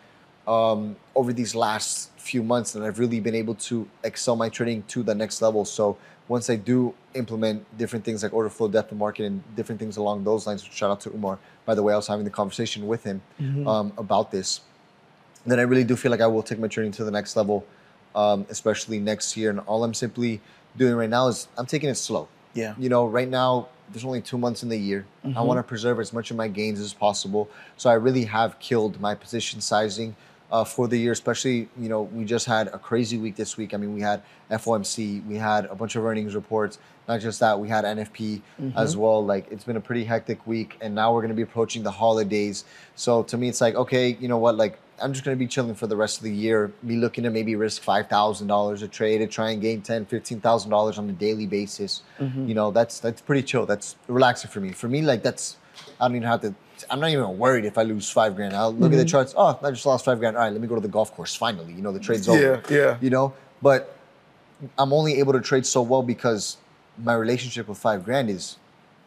[0.48, 4.80] um, over these last few months, and I've really been able to excel my trading
[4.94, 5.66] to the next level.
[5.66, 5.98] So
[6.28, 9.98] once I do implement different things like order flow, depth of market, and different things
[9.98, 11.38] along those lines, shout out to Umar.
[11.66, 13.22] By the way, I was having the conversation with him
[13.68, 14.62] um, about this.
[15.46, 17.66] Then I really do feel like I will take my trading to the next level,
[18.16, 19.50] um, especially next year.
[19.50, 20.40] And all I'm simply
[20.78, 22.28] doing right now is I'm taking it slow.
[22.54, 22.74] Yeah.
[22.78, 25.06] You know, right now there's only two months in the year.
[25.24, 25.44] I Mm-hmm.
[25.48, 27.50] want to preserve as much of my gains as possible.
[27.76, 30.16] So I really have killed my position sizing
[30.54, 31.12] uh, for the year.
[31.12, 33.74] Especially, you know, we just had a crazy week this week.
[33.74, 36.78] I mean, we had FOMC, we had a bunch of earnings reports.
[37.08, 38.78] Not just that, we had NFP Mm-hmm.
[38.78, 39.26] as well.
[39.26, 41.92] Like it's been a pretty hectic week, and now we're going to be approaching the
[41.92, 42.64] holidays.
[42.96, 44.56] So to me, it's like, okay, you know what?
[44.56, 46.72] Like I'm just going to be chilling for the rest of the year.
[46.86, 50.06] Be looking to maybe risk five thousand dollars a trade to try and gain ten,
[50.06, 52.04] fifteen thousand dollars on a daily basis.
[52.20, 52.48] Mm-hmm.
[52.48, 53.66] You know, that's that's pretty chill.
[53.66, 54.72] That's relaxing for me.
[54.72, 55.58] For me, like that's
[56.00, 56.54] I don't even have to.
[56.90, 58.54] I'm not even worried if I lose five grand.
[58.56, 58.98] I'll look at Mm-hmm.
[59.00, 59.34] the charts.
[59.38, 60.36] Oh, I just lost five grand.
[60.38, 61.36] All right, let me go to the golf course.
[61.36, 62.62] Finally, you know, the trade's over.
[62.70, 62.98] Yeah, yeah.
[63.02, 63.96] You know, but
[64.78, 66.58] I'm only able to trade so well because
[66.98, 68.58] my relationship with five grand is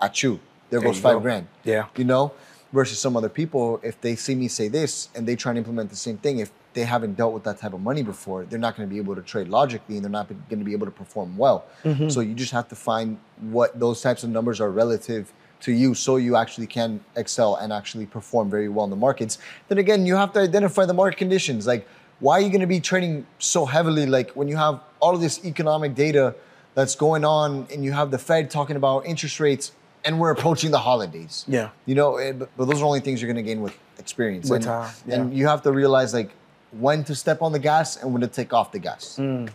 [0.00, 0.38] achoo.
[0.70, 1.20] There, There goes five go.
[1.20, 1.46] grand.
[1.64, 1.86] Yeah.
[1.96, 2.32] You know,
[2.72, 5.90] versus some other people, if they see me say this and they try and implement
[5.90, 8.76] the same thing, if they haven't dealt with that type of money before, they're not
[8.76, 10.92] going to be able to trade logically and they're not going to be able to
[10.92, 11.64] perform well.
[11.84, 12.08] Mm-hmm.
[12.10, 15.94] So you just have to find what those types of numbers are relative to you
[15.94, 19.38] so you actually can excel and actually perform very well in the markets.
[19.68, 21.66] Then again, you have to identify the market conditions.
[21.66, 21.86] Like,
[22.20, 24.06] why are you going to be trading so heavily?
[24.06, 26.34] Like, when you have all of this economic data
[26.74, 29.72] that's going on and you have the Fed talking about interest rates
[30.04, 31.44] and we're approaching the holidays.
[31.48, 31.70] Yeah.
[31.84, 34.48] You know, eh, but, but those are only things you're going to gain with experience.
[34.48, 36.30] With and, time, And you have to realize, like,
[36.70, 39.16] when to step on the gas and when to take off the gas.
[39.18, 39.50] Mm.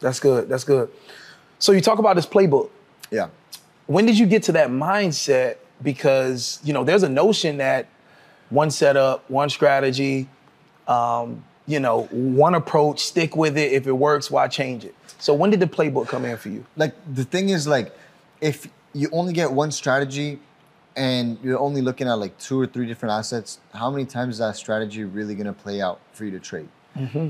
[0.00, 0.48] That's good.
[0.48, 0.90] That's good.
[1.58, 2.70] So you talk about this playbook.
[3.10, 3.28] Yeah.
[3.86, 5.56] When did you get to that mindset?
[5.82, 7.86] Because you know, there's a notion that
[8.50, 10.28] one setup, one strategy,
[10.86, 13.72] um, you know, one approach, stick with it.
[13.72, 14.94] If it works, why change it?
[15.18, 16.64] So when did the playbook come in for you?
[16.76, 17.96] like the thing is like
[18.40, 20.38] if you only get one strategy
[20.96, 24.38] and you're only looking at like two or three different assets how many times is
[24.38, 26.68] that strategy really going to play out for you to trade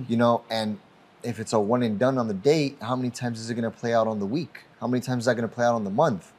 [0.08, 0.78] you know and
[1.22, 3.70] if it's a one and done on the day how many times is it going
[3.70, 5.74] to play out on the week how many times is that going to play out
[5.74, 6.32] on the month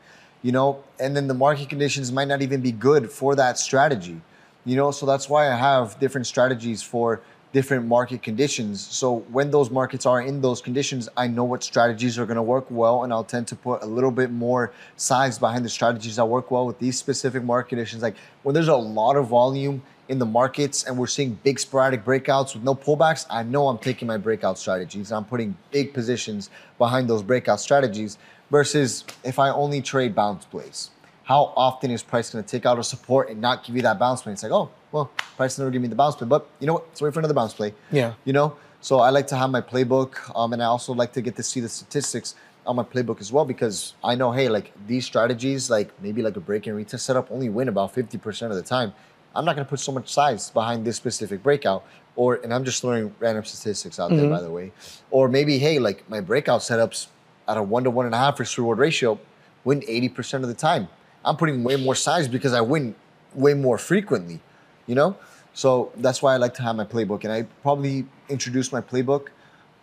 [0.44, 4.22] you know and then the market conditions might not even be good for that strategy
[4.66, 4.92] you know?
[4.92, 7.22] So that's why i have different strategies for
[7.52, 8.82] different market conditions.
[8.82, 12.44] So when those markets are in those conditions i know what strategies are going to
[12.44, 16.16] work well and i'll tend to put a little bit more size behind the strategies
[16.16, 18.02] that work well with these specific market conditions.
[18.02, 22.04] Like when there's a lot of volume in the markets and we're seeing big sporadic
[22.04, 25.12] breakouts with no pullbacks i know i'm taking my breakout strategies.
[25.12, 28.18] I'm putting big positions behind those breakout strategies
[28.58, 30.80] versus if i only trade bounce plays
[31.24, 33.98] how often is price going to take out a support and not give you that
[33.98, 34.34] bounce play?
[34.34, 36.88] It's like, oh, well, price never give me the bounce play, but you know what?
[36.90, 37.74] Let's wait for another bounce play.
[37.92, 38.14] Yeah.
[38.26, 41.22] You know, so I like to have my playbook, um, and I also like to
[41.22, 42.36] get to see the statistics
[42.66, 46.36] on my playbook as well because I know, hey, like these strategies, like maybe like
[46.36, 48.94] a break and retest setup, only win about fifty percent of the time.
[49.36, 51.86] I'm not going to put so much size behind this specific breakout.
[52.16, 54.72] Or, and I'm just throwing random statistics out there, by the way.
[55.10, 57.08] Or maybe, hey, like my breakout setups
[57.48, 59.20] at a one to one and a half risk reward ratio
[59.64, 60.88] win 80% of the time.
[61.26, 62.96] I'm putting way more size because I win
[63.34, 64.42] way more frequently,
[64.88, 65.16] you know?
[65.54, 67.24] So that's why I like to have my playbook.
[67.24, 69.28] And I probably introduced my playbook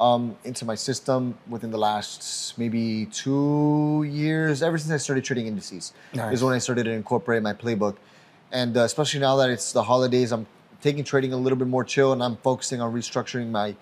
[0.00, 5.46] um, into my system within the last maybe two years, ever since I started trading
[5.46, 5.92] indices.
[6.14, 6.34] Nice.
[6.34, 7.96] Is when I started to incorporate my playbook.
[8.52, 10.46] And uh, especially now that it's the holidays, I'm
[10.80, 13.76] taking trading a little bit more chill and I'm focusing on restructuring my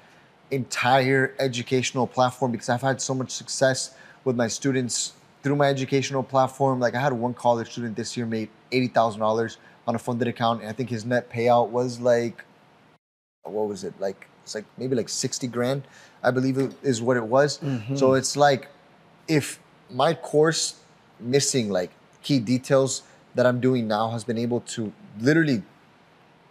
[0.51, 3.95] entire educational platform because I've had so much success
[4.25, 6.81] with my students through my educational platform.
[6.81, 10.29] Like I had one college student this year made eighty thousand dollars on a funded
[10.29, 12.45] account, and I think his net payout was like,
[13.45, 13.95] what was it?
[13.99, 15.83] Like it's like maybe like sixty grand,
[16.23, 17.59] I believe it is what it was.
[17.59, 17.97] Mm-hmm.
[17.97, 18.69] So it's like,
[19.29, 19.59] if
[19.91, 20.81] my course
[21.21, 21.91] missing like
[22.23, 23.03] key details
[23.35, 25.63] that I'm doing now has been able to literally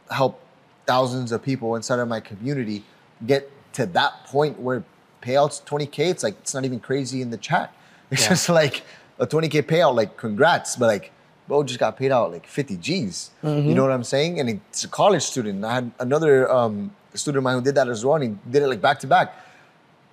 [0.09, 0.41] help
[0.85, 2.83] thousands of people inside of my community
[3.25, 4.83] get to that point where
[5.21, 7.67] payouts 20k it's like it's not even crazy in the chat.
[8.11, 8.29] It's Yeah.
[8.29, 8.75] just like
[9.19, 11.11] a 20k payout like congrats but like
[11.47, 13.31] bro just got paid out like 50 g's.
[13.43, 14.39] You know what i'm saying?
[14.39, 15.63] And it's a college student.
[15.65, 18.63] I had another um, student of mine who did that as well and he did
[18.63, 19.27] it like back to back.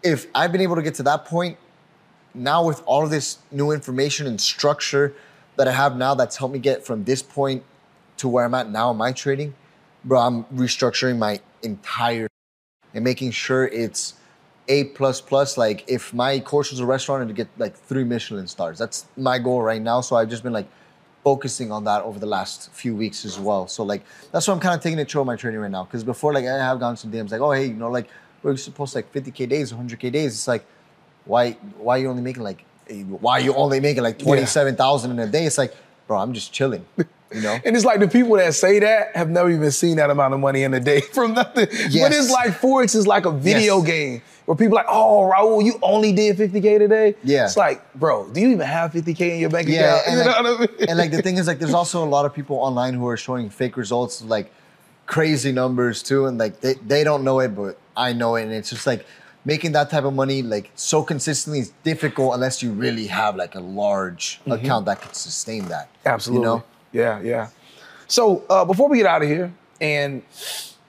[0.03, 1.57] If i've been able to get to that point
[2.35, 5.07] now with all of this new information and structure
[5.57, 7.63] that I have now that's helped me get from this point
[8.21, 9.55] to where I'm at now in my trading,
[10.05, 12.27] bro, I'm restructuring my entire
[12.95, 14.15] and making sure it's
[14.69, 15.59] A plus plus.
[15.59, 18.79] Like if my course was a restaurant and to get like three Michelin stars.
[18.79, 20.01] That's my goal right now.
[20.01, 20.69] So I've just been like
[21.23, 23.67] focusing on that over the last few weeks as well.
[23.67, 25.85] So like that's why I'm kind of taking a chill my training right now.
[25.85, 28.09] Cause before like I have gone some DMs like, oh hey, you know, like
[28.43, 30.33] we're supposed to like 50k days, 100k days.
[30.35, 30.65] It's like,
[31.25, 35.19] why why are you only making like why are you only making like 27,000 in
[35.19, 35.47] a day?
[35.47, 35.75] It's like,
[36.07, 36.85] bro, I'm just chilling.
[36.99, 37.59] You know?
[37.65, 40.41] And it's like the people that say that have never even seen that amount of
[40.41, 41.67] money in a day from nothing.
[41.67, 43.87] But it's like Forex is like a video Yes.
[43.87, 47.15] game where people like, oh, Raul, you only did 50K today?
[47.25, 47.47] Yeah.
[47.47, 50.07] It's like, bro, do you even have 50K in your bank Yeah, account?
[50.07, 50.89] and you like, know what I mean?
[50.91, 53.17] and like the thing is, like, there's also a lot of people online who are
[53.17, 54.53] showing fake results, like
[55.07, 58.53] crazy numbers too, and like they, they don't know it, but I know it, and
[58.53, 59.07] it's just like
[59.45, 63.55] making that type of money like so consistently is difficult unless you really have like
[63.55, 65.87] a large account that could sustain that.
[65.87, 66.09] Mm-hmm.
[66.09, 66.41] Absolutely.
[66.41, 66.65] You know?
[66.93, 67.49] Yeah, yeah.
[68.07, 70.23] So uh, before we get out of here, and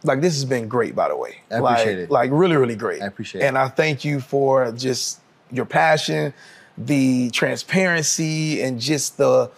[0.03, 1.38] like this has been great, by the way.
[1.51, 2.12] I like, appreciate it.
[2.12, 3.01] Like really, really great.
[3.01, 3.45] I appreciate it.
[3.45, 5.20] And I thank you for just
[5.51, 6.34] your passion,
[6.78, 9.51] the transparency, and just the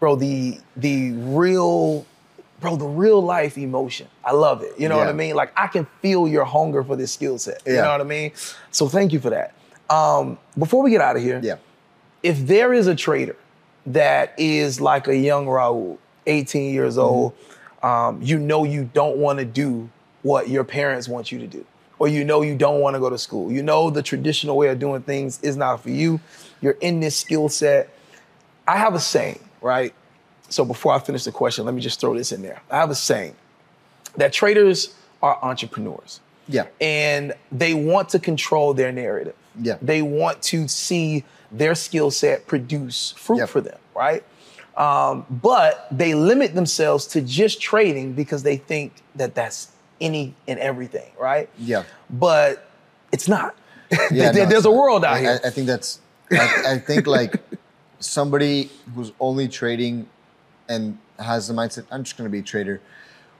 [0.00, 2.06] bro, the the real
[2.64, 4.08] bro, the real life emotion.
[4.24, 4.72] I love it.
[4.78, 5.34] You know what I mean?
[5.36, 7.60] Like I can feel your hunger for this skill set.
[7.66, 7.82] You Yeah.
[7.82, 8.32] know what I mean?
[8.70, 9.52] So thank you for that.
[9.90, 11.56] Um, before we get out of here, Yeah.
[12.22, 13.36] if there is a trader
[13.86, 17.34] that is like a young Raul, 18 years old,
[17.82, 19.90] um, you know you don't want to do
[20.22, 21.66] what your parents want you to do,
[21.98, 23.52] or you know you don't want to go to school.
[23.52, 26.18] You know the traditional way of doing things is not for you.
[26.62, 27.90] You're in this skill set.
[28.66, 29.92] I have a saying, right?
[30.48, 32.60] So before I finish the question, let me just throw this in there.
[32.70, 33.34] I have a saying
[34.16, 36.66] that traders are entrepreneurs Yeah.
[36.80, 39.34] and they want to control their narrative.
[39.60, 39.76] Yeah.
[39.80, 43.48] They want to see their skill set produce fruit Yep.
[43.48, 44.22] for them, right?
[44.76, 49.68] Um, but they limit themselves to just trading because they think that that's
[50.00, 51.48] any and everything, right?
[51.58, 51.84] Yeah.
[52.10, 52.68] But
[53.12, 53.54] it's not.
[53.90, 53.98] Yeah,
[54.32, 55.40] There- no, There's a world out I, here.
[55.44, 56.00] I, I think that's.
[56.32, 57.36] I, I think like
[58.00, 60.08] somebody who's only trading
[60.68, 62.80] and has the mindset I'm just going to be a trader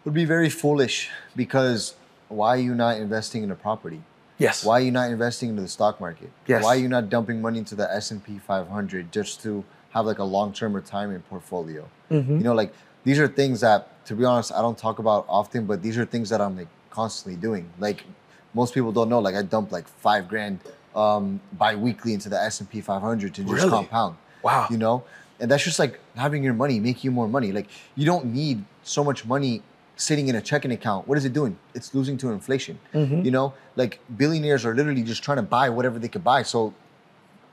[0.05, 1.95] would be very foolish because
[2.29, 4.03] why are you not investing in a property?
[4.39, 4.65] yes.
[4.65, 6.31] Why are you not investing into the stock market?
[6.47, 6.65] Yes.
[6.65, 10.07] Why are you not dumping money into the S and P 500 just to have
[10.07, 11.89] like a long-term retirement portfolio?
[12.11, 12.39] Mm-hmm.
[12.39, 15.67] You know, like these are things that, to be honest, I don't talk about often,
[15.67, 17.71] but these are things that I'm like constantly doing.
[17.79, 18.05] Like
[18.55, 20.59] most people don't know, like I dump like five grand
[20.97, 23.69] um, bi-weekly into the S and P 500 to just Really?
[23.71, 24.17] compound.
[24.43, 24.67] Wow.
[24.71, 25.05] You know,
[25.45, 27.53] and that's just like having your money make you more money.
[27.53, 27.67] Like
[27.97, 29.63] you don't need so much money
[29.95, 31.07] sitting in a checking account.
[31.07, 31.59] What is it doing?
[31.75, 32.79] It's losing to inflation.
[32.95, 33.27] Mm-hmm.
[33.27, 36.73] You know, like billionaires are literally just trying to buy whatever they could buy, so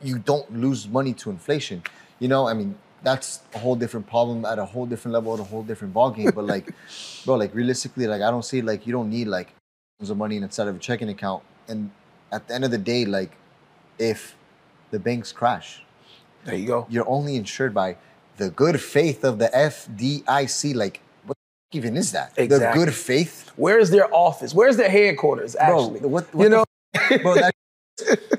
[0.02, 1.84] you don't lose money to inflation.
[2.20, 5.42] You know, I mean, that's a whole different problem at a whole different level, at
[5.42, 6.34] a whole different ballgame.
[6.34, 6.74] But like,
[7.26, 9.54] bro, like realistically, like I don't see like you don't need like
[10.00, 11.44] tons of money inside of a checking account.
[11.68, 11.92] And
[12.32, 13.34] at the end of the day, like
[14.00, 14.38] if
[14.92, 15.84] the banks crash,
[16.46, 16.86] there you go.
[16.90, 17.98] you're only insured by
[18.38, 20.76] the good faith of the FDIC.
[20.76, 21.38] Like, what
[21.72, 22.34] the even is that?
[22.38, 22.80] Exactly.
[22.80, 24.54] The good faith, Where's their office?
[24.54, 25.56] Where's their headquarters?
[25.56, 26.10] Actually, bro.
[26.10, 26.64] What, what you know,
[26.96, 27.36] f- bro?
[27.36, 27.54] That,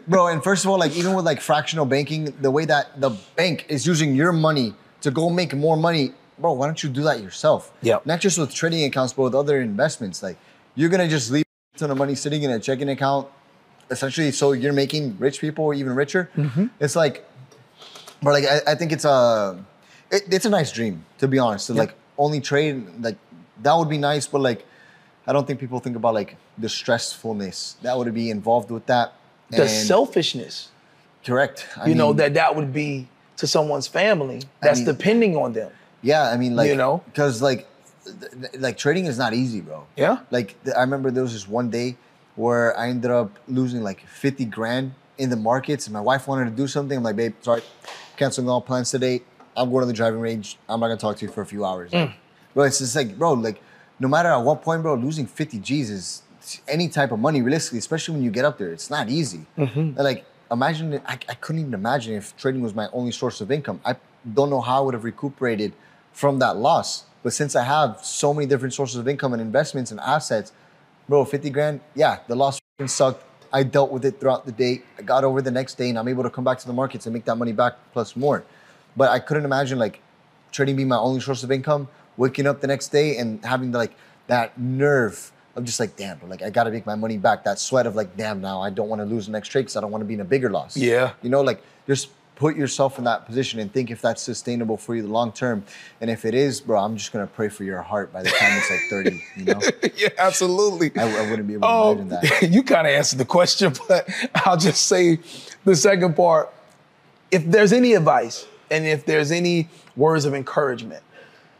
[0.09, 3.11] bro, and first of all, like even with like fractional banking, the way that the
[3.37, 6.53] bank is using your money to go make more money, bro.
[6.53, 7.73] Why don't you do that yourself?
[7.83, 7.99] Yeah.
[8.05, 10.23] Not just with trading accounts, but with other investments.
[10.23, 10.37] Like,
[10.75, 11.45] you're gonna just leave
[11.75, 13.29] a ton of money sitting in a checking account,
[13.91, 16.31] essentially, so you're making rich people even richer.
[16.37, 16.67] Mm-hmm.
[16.81, 17.25] It's like
[18.23, 19.63] but like I, I think it's a
[20.11, 23.17] it, it's a nice dream to be honest to like only trade like
[23.63, 24.65] that would be nice but like
[25.27, 29.13] i don't think people think about like the stressfulness that would be involved with that
[29.51, 30.69] the And- selfishness.
[31.25, 35.53] correct I you know that that would be to someone's family that's mean- depending on
[35.53, 35.71] them.
[36.03, 37.03] yeah i mean like you know?
[37.07, 37.67] because like
[38.59, 40.19] like trading is not easy bro Yeah.
[40.31, 41.97] like i remember there was this one day
[42.37, 46.47] where i ended up losing like 50 grand in the markets and my wife wanted
[46.47, 47.63] to do something i'm like babe sorry
[48.23, 49.21] canceling all plans today
[49.57, 50.59] i'm going to the driving range.
[50.69, 51.91] I'm not going to talk to you for a few hours.
[51.91, 52.13] Mm.
[52.55, 53.61] bro it's just like bro like
[53.99, 56.23] no matter at what point bro losing 50 g's is
[56.67, 59.47] any type of money realistically especially when you get up there it's not easy.
[59.59, 59.99] Mm-hmm.
[59.99, 63.81] Like imagine I, I couldn't even imagine if trading was my only source of income.
[63.85, 63.97] I
[64.39, 65.73] don't know how i would have recuperated
[66.13, 67.07] from that loss.
[67.23, 70.53] But since i have so many different sources of income and investments and assets
[71.09, 74.83] bro 50 grand yeah the loss sucked i dealt with it throughout the day.
[74.99, 77.07] I got over the next day and i'm able to come back to the markets
[77.07, 78.45] and make that money back plus more.
[78.97, 80.01] But i couldn't imagine like
[80.51, 83.93] trading being my only source of income waking up the next day and having like
[84.27, 87.45] that nerve of just like damn bro, like i gotta make my money back.
[87.45, 89.77] That sweat of like damn now i don't want to lose the next trade because
[89.77, 90.77] i don't want to be in a bigger loss.
[90.77, 91.13] Yeah.
[91.23, 92.09] you know like just
[92.43, 95.63] put yourself in that position and think if that's sustainable for you the long term
[96.01, 98.51] and if it is bro i'm just gonna pray for your heart by the time
[98.59, 99.61] it's like 30 you know
[99.97, 100.91] yeah, absolutely.
[100.99, 102.51] I, I wouldn't be able to Oh, imagine that.
[102.51, 105.21] you kind of answered the question, but I'll just say
[105.65, 106.53] the second part.
[107.31, 111.05] If there's any advice and if there's any words of encouragement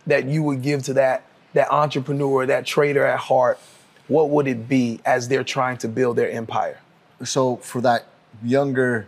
[0.09, 1.23] that you would give to that
[1.53, 3.61] that entrepreneur, that trader at heart,
[4.09, 6.81] what would it be as they're trying to build their empire?
[7.23, 8.07] So for that
[8.43, 9.07] younger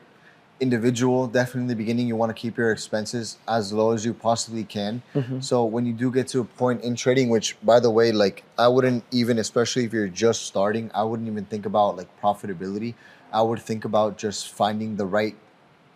[0.61, 1.27] individual.
[1.27, 4.65] Definitely in the beginning, you want to keep your expenses as low as you possibly
[4.65, 5.03] can.
[5.15, 5.41] Mm-hmm.
[5.41, 8.45] So when you do get to a point in trading, which by the way, like
[8.59, 12.95] I wouldn't even, especially if you're just starting, I wouldn't even think about like profitability.
[13.33, 15.37] I would think about just finding the right.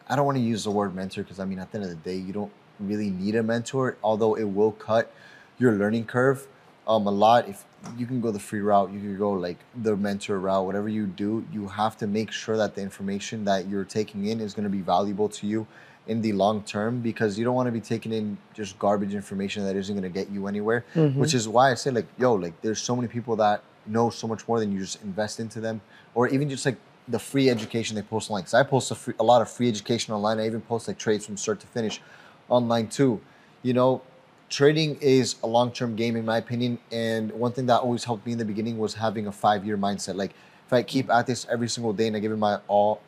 [0.09, 1.91] I don't want to use the word mentor because I mean, at the end of
[1.91, 5.13] the day, you don't really need a mentor, although it will cut
[5.59, 6.47] your learning curve
[6.89, 7.49] um, a lot.
[7.49, 7.65] If
[7.97, 11.07] you can go the free route, you can go like the mentor route, whatever you
[11.07, 14.65] do, you have to make sure that the information that you're taking in is going
[14.65, 15.67] to be valuable to you
[16.09, 19.63] in the long term because you don't want to be taking in just garbage information
[19.65, 20.85] that isn't going to get you anywhere.
[21.21, 24.27] Which is why I say like, yo, like there's so many people that know so
[24.27, 25.81] much more than you just invest into them,
[26.15, 26.77] or even just like
[27.07, 28.43] the free education they post online.
[28.43, 30.41] Because I post a, free, a lot of free education online.
[30.41, 32.01] I even post like trades from start to finish
[32.49, 33.21] online too.
[33.63, 34.03] You know,
[34.49, 38.33] trading is a long-term game in my opinion and one thing that always helped me
[38.33, 40.15] in the beginning was having a five-year mindset.
[40.15, 40.33] Like
[40.67, 43.01] if i keep at this every single day and i give it my all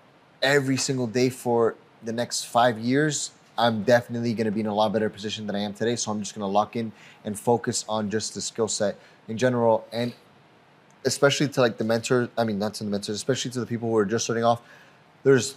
[0.43, 4.75] every single day for the next five years i'm definitely going to be in a
[4.75, 5.97] lot better position than i am today.
[5.97, 6.93] So i'm just going to lock in
[7.25, 8.97] and focus on just the skill set
[9.29, 10.15] in general and
[11.05, 13.89] especially to like the mentor i mean not to the mentors especially to the people
[13.89, 14.61] who are just starting off.
[15.23, 15.57] There's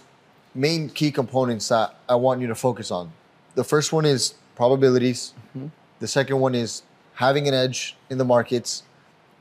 [0.54, 3.12] main key components that i want you to focus on.
[3.54, 5.68] The first one is probabilities mm-hmm.
[6.00, 6.82] the second one is
[7.14, 8.82] having an edge in the markets,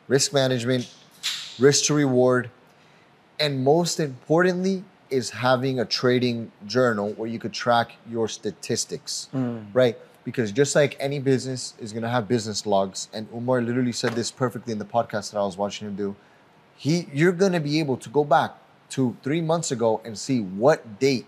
[0.07, 0.93] risk management,
[1.59, 2.49] risk to reward,
[3.39, 9.63] and most importantly is having a trading journal where you could track your statistics, mm.
[9.73, 9.97] right?
[10.23, 14.13] Because just like any business is going to have business logs, and Umar literally said
[14.13, 16.15] this perfectly in the podcast that I was watching him do.
[16.75, 18.55] He, you're going to be able to go back
[18.91, 21.25] to three months ago and see what date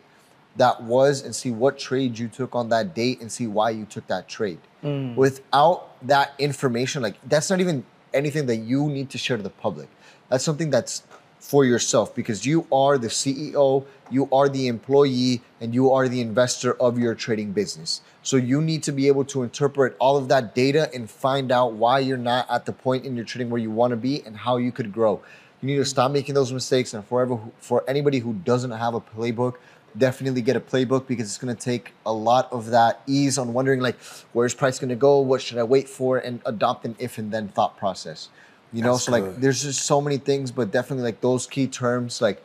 [0.56, 3.86] that was and see what trade you took on that date and see why you
[3.86, 4.60] took that trade.
[4.84, 5.16] Mm.
[5.16, 7.84] Without that information, like that's not even
[8.14, 9.90] anything that you need to share to the public.
[10.30, 11.04] That's something that's
[11.46, 16.20] for yourself because you are the CEO, you are the employee, and you are the
[16.20, 18.02] investor of your trading business.
[18.24, 21.74] So you need to be able to interpret all of that data and find out
[21.74, 24.36] why you're not at the point in your trading where you want to be and
[24.36, 25.22] how you could grow.
[25.62, 26.94] You need to stop making those mistakes.
[26.94, 29.56] And forever, for anybody who doesn't have a playbook,
[29.98, 33.54] definitely get a playbook because it's going to take a lot of that ease on
[33.54, 33.98] wondering like
[34.34, 35.20] where's price going to go?
[35.20, 36.18] What should i wait for?
[36.18, 38.30] And adopt an if and then thought process
[38.74, 38.94] you know?
[38.94, 42.44] That's so like there's just so many things but definitely like those key terms like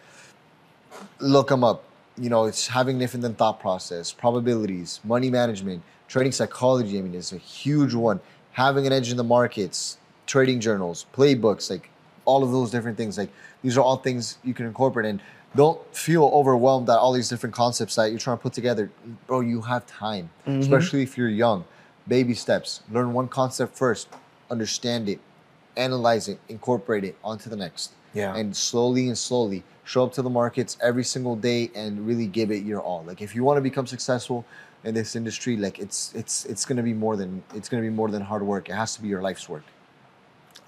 [1.18, 1.84] look them up.
[2.16, 6.98] You know it's having an if and then thought process probabilities money management trading psychology
[6.98, 8.20] i mean is a huge one.
[8.52, 11.90] Having an edge in the markets trading journals playbooks like
[12.24, 13.30] all of those different things like
[13.62, 15.06] these are all things you can incorporate.
[15.06, 15.20] And
[15.54, 18.90] don't feel overwhelmed at all these different concepts that you're trying to put together
[19.26, 20.60] bro you have time mm-hmm.
[20.60, 21.64] especially if you're young
[22.08, 24.08] baby steps learn one concept first
[24.50, 25.20] understand it
[25.76, 28.34] analyze it incorporate it onto the next Yeah.
[28.36, 32.50] and slowly and slowly show up to the markets every single day and really give
[32.50, 34.44] it your all like if you want to become successful
[34.84, 37.88] in this industry like it's it's it's going to be more than it's going to
[37.88, 39.64] be more than hard work it has to be your life's work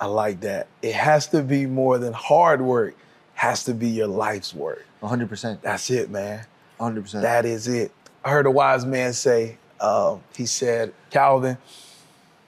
[0.01, 0.67] I like that.
[0.83, 2.97] It has to be more than hard work.
[3.43, 4.87] Has to be your life's work.
[5.03, 6.47] 100% That's it, man.
[6.79, 7.91] 100% That is it.
[8.25, 11.59] I heard a wise man say, uh, he said, Calvin,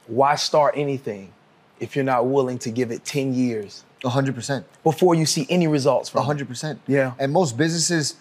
[0.06, 1.32] why start anything
[1.80, 6.10] if you're not willing to give it 10 years 100% before you see any results
[6.10, 7.14] from 100% Yeah.
[7.18, 8.14] and most businesses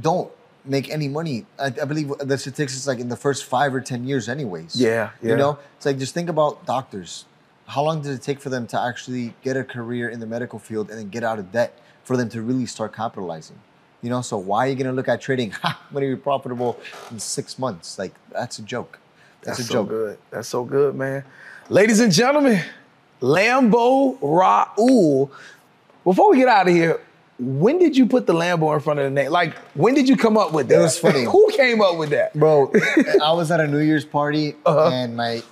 [0.00, 0.30] don't
[0.64, 3.80] make any money i, I believe the statistics is like in the first five or
[3.80, 5.30] 10 years anyways Yeah, yeah.
[5.30, 7.24] you know it's like just think about doctors
[7.66, 10.58] how long does it take for them to actually get a career in the medical
[10.60, 13.58] field and then get out of debt for them to really start capitalizing
[14.02, 16.16] you know so why are you going to look at trading ha, i'm going to
[16.16, 16.78] be profitable
[17.10, 18.98] in six months like that's a joke
[19.42, 20.18] that's, That's a so joke good.
[20.30, 21.24] That's so good, man.
[21.68, 22.62] Ladies and gentlemen,
[23.20, 25.30] Lambo Raul.
[26.04, 27.00] Before we get out of here,
[27.44, 29.30] when did you put the Lambo in front of the name?
[29.32, 30.78] Like, when did you come up with that?
[30.78, 31.24] It was funny.
[31.34, 32.32] Who came up with that?
[32.34, 32.72] Bro,
[33.22, 34.90] I was at a New Year's party Uh-huh.
[34.92, 35.42] and my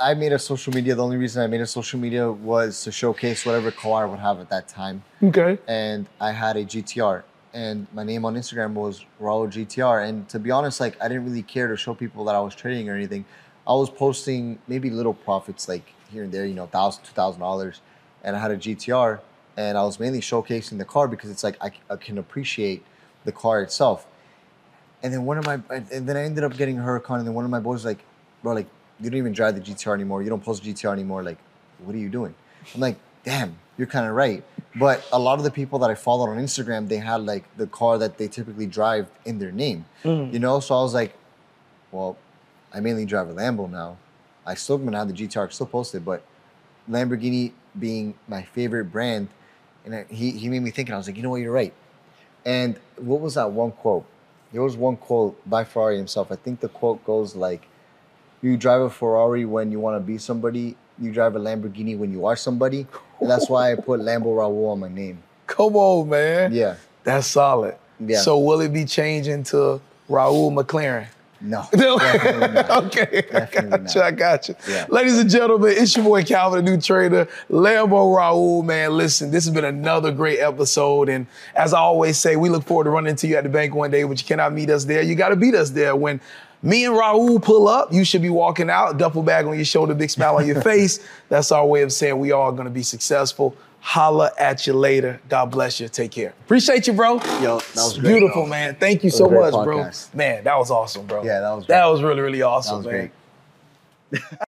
[0.00, 0.94] I made a social media.
[0.94, 4.18] The only reason I made a social media was to showcase whatever car I would
[4.18, 5.02] have at that time.
[5.22, 5.58] Okay.
[5.68, 7.22] And I had a GTR.
[7.54, 10.08] And my name on Instagram was Raul GTR.
[10.08, 12.54] And to be honest, like I didn't really care to show people that I was
[12.54, 13.24] trading or anything.
[13.66, 17.40] I was posting maybe little profits like here and there, you know, thousand, two thousand
[17.40, 17.80] dollars.
[18.24, 19.20] And I had a GTR
[19.56, 22.84] and I was mainly showcasing the car because it's like I, I can appreciate
[23.24, 24.06] the car itself.
[25.02, 27.34] And then one of my, and then I ended up getting a Huracan, and then
[27.34, 27.98] one of my boys was like,
[28.42, 28.68] bro, like,
[29.00, 30.22] you don't even drive the GTR anymore.
[30.22, 31.22] You don't post GTR anymore.
[31.24, 31.38] Like,
[31.84, 32.34] what are you doing?
[32.74, 34.44] I'm like, damn, you're kind of right.
[34.76, 37.66] But a lot of the people that I followed on Instagram, they had like the
[37.66, 40.32] car that they typically drive in their name, mm.
[40.32, 40.60] you know?
[40.60, 41.14] So I was like,
[41.90, 42.16] well,
[42.72, 43.98] I mainly drive a Lambo now.
[44.46, 46.22] I still gonna have the GTR, I still post it, but
[46.90, 49.28] Lamborghini being my favorite brand,
[49.84, 51.52] and I, he, he made me think, and I was like, you know what, you're
[51.52, 51.72] right.
[52.44, 54.06] And what was that one quote?
[54.52, 56.30] there was one quote by Ferrari himself.
[56.30, 57.66] I think the quote goes like,
[58.42, 60.76] "You drive a Ferrari when you want to be somebody.
[60.98, 62.86] You drive a Lamborghini when you are somebody."
[63.20, 65.22] And that's why I put Lambo Raul on my name.
[65.46, 66.52] Come on, man.
[66.52, 66.76] Yeah.
[67.04, 67.76] That's solid.
[67.98, 68.20] Yeah.
[68.20, 71.06] So will it be changing to Raul McLaren?
[71.42, 71.66] No.
[71.74, 71.98] No.
[71.98, 74.00] definitely okay, I Definitely got you.
[74.00, 74.06] not.
[74.06, 74.54] I got you.
[74.68, 74.86] Yeah.
[74.88, 78.64] Ladies and gentlemen, it's your boy Calvin, the new trader, Lambo Raul.
[78.64, 82.64] Man, listen, this has been another great episode, and as I always say, we look
[82.64, 84.84] forward to running into you at the bank one day, but you cannot meet us
[84.84, 85.02] there.
[85.02, 85.96] You got to beat us there.
[85.96, 86.20] When
[86.62, 89.94] me and Raul pull up, you should be walking out, duffel bag on your shoulder,
[89.94, 91.00] big smile on your face.
[91.28, 93.56] That's our way of saying we are going to be successful.
[93.84, 95.20] Holla at you later.
[95.28, 95.88] God bless you.
[95.88, 96.30] Take care.
[96.44, 97.14] Appreciate you, bro.
[97.40, 98.50] Yo, that was great, beautiful, bro.
[98.50, 98.76] man.
[98.76, 99.90] Thank you so great much, bro.
[100.14, 101.24] Man, that was awesome, bro.
[101.24, 103.10] Yeah, that was that was really, really That awesome, was man.
[104.12, 104.22] great.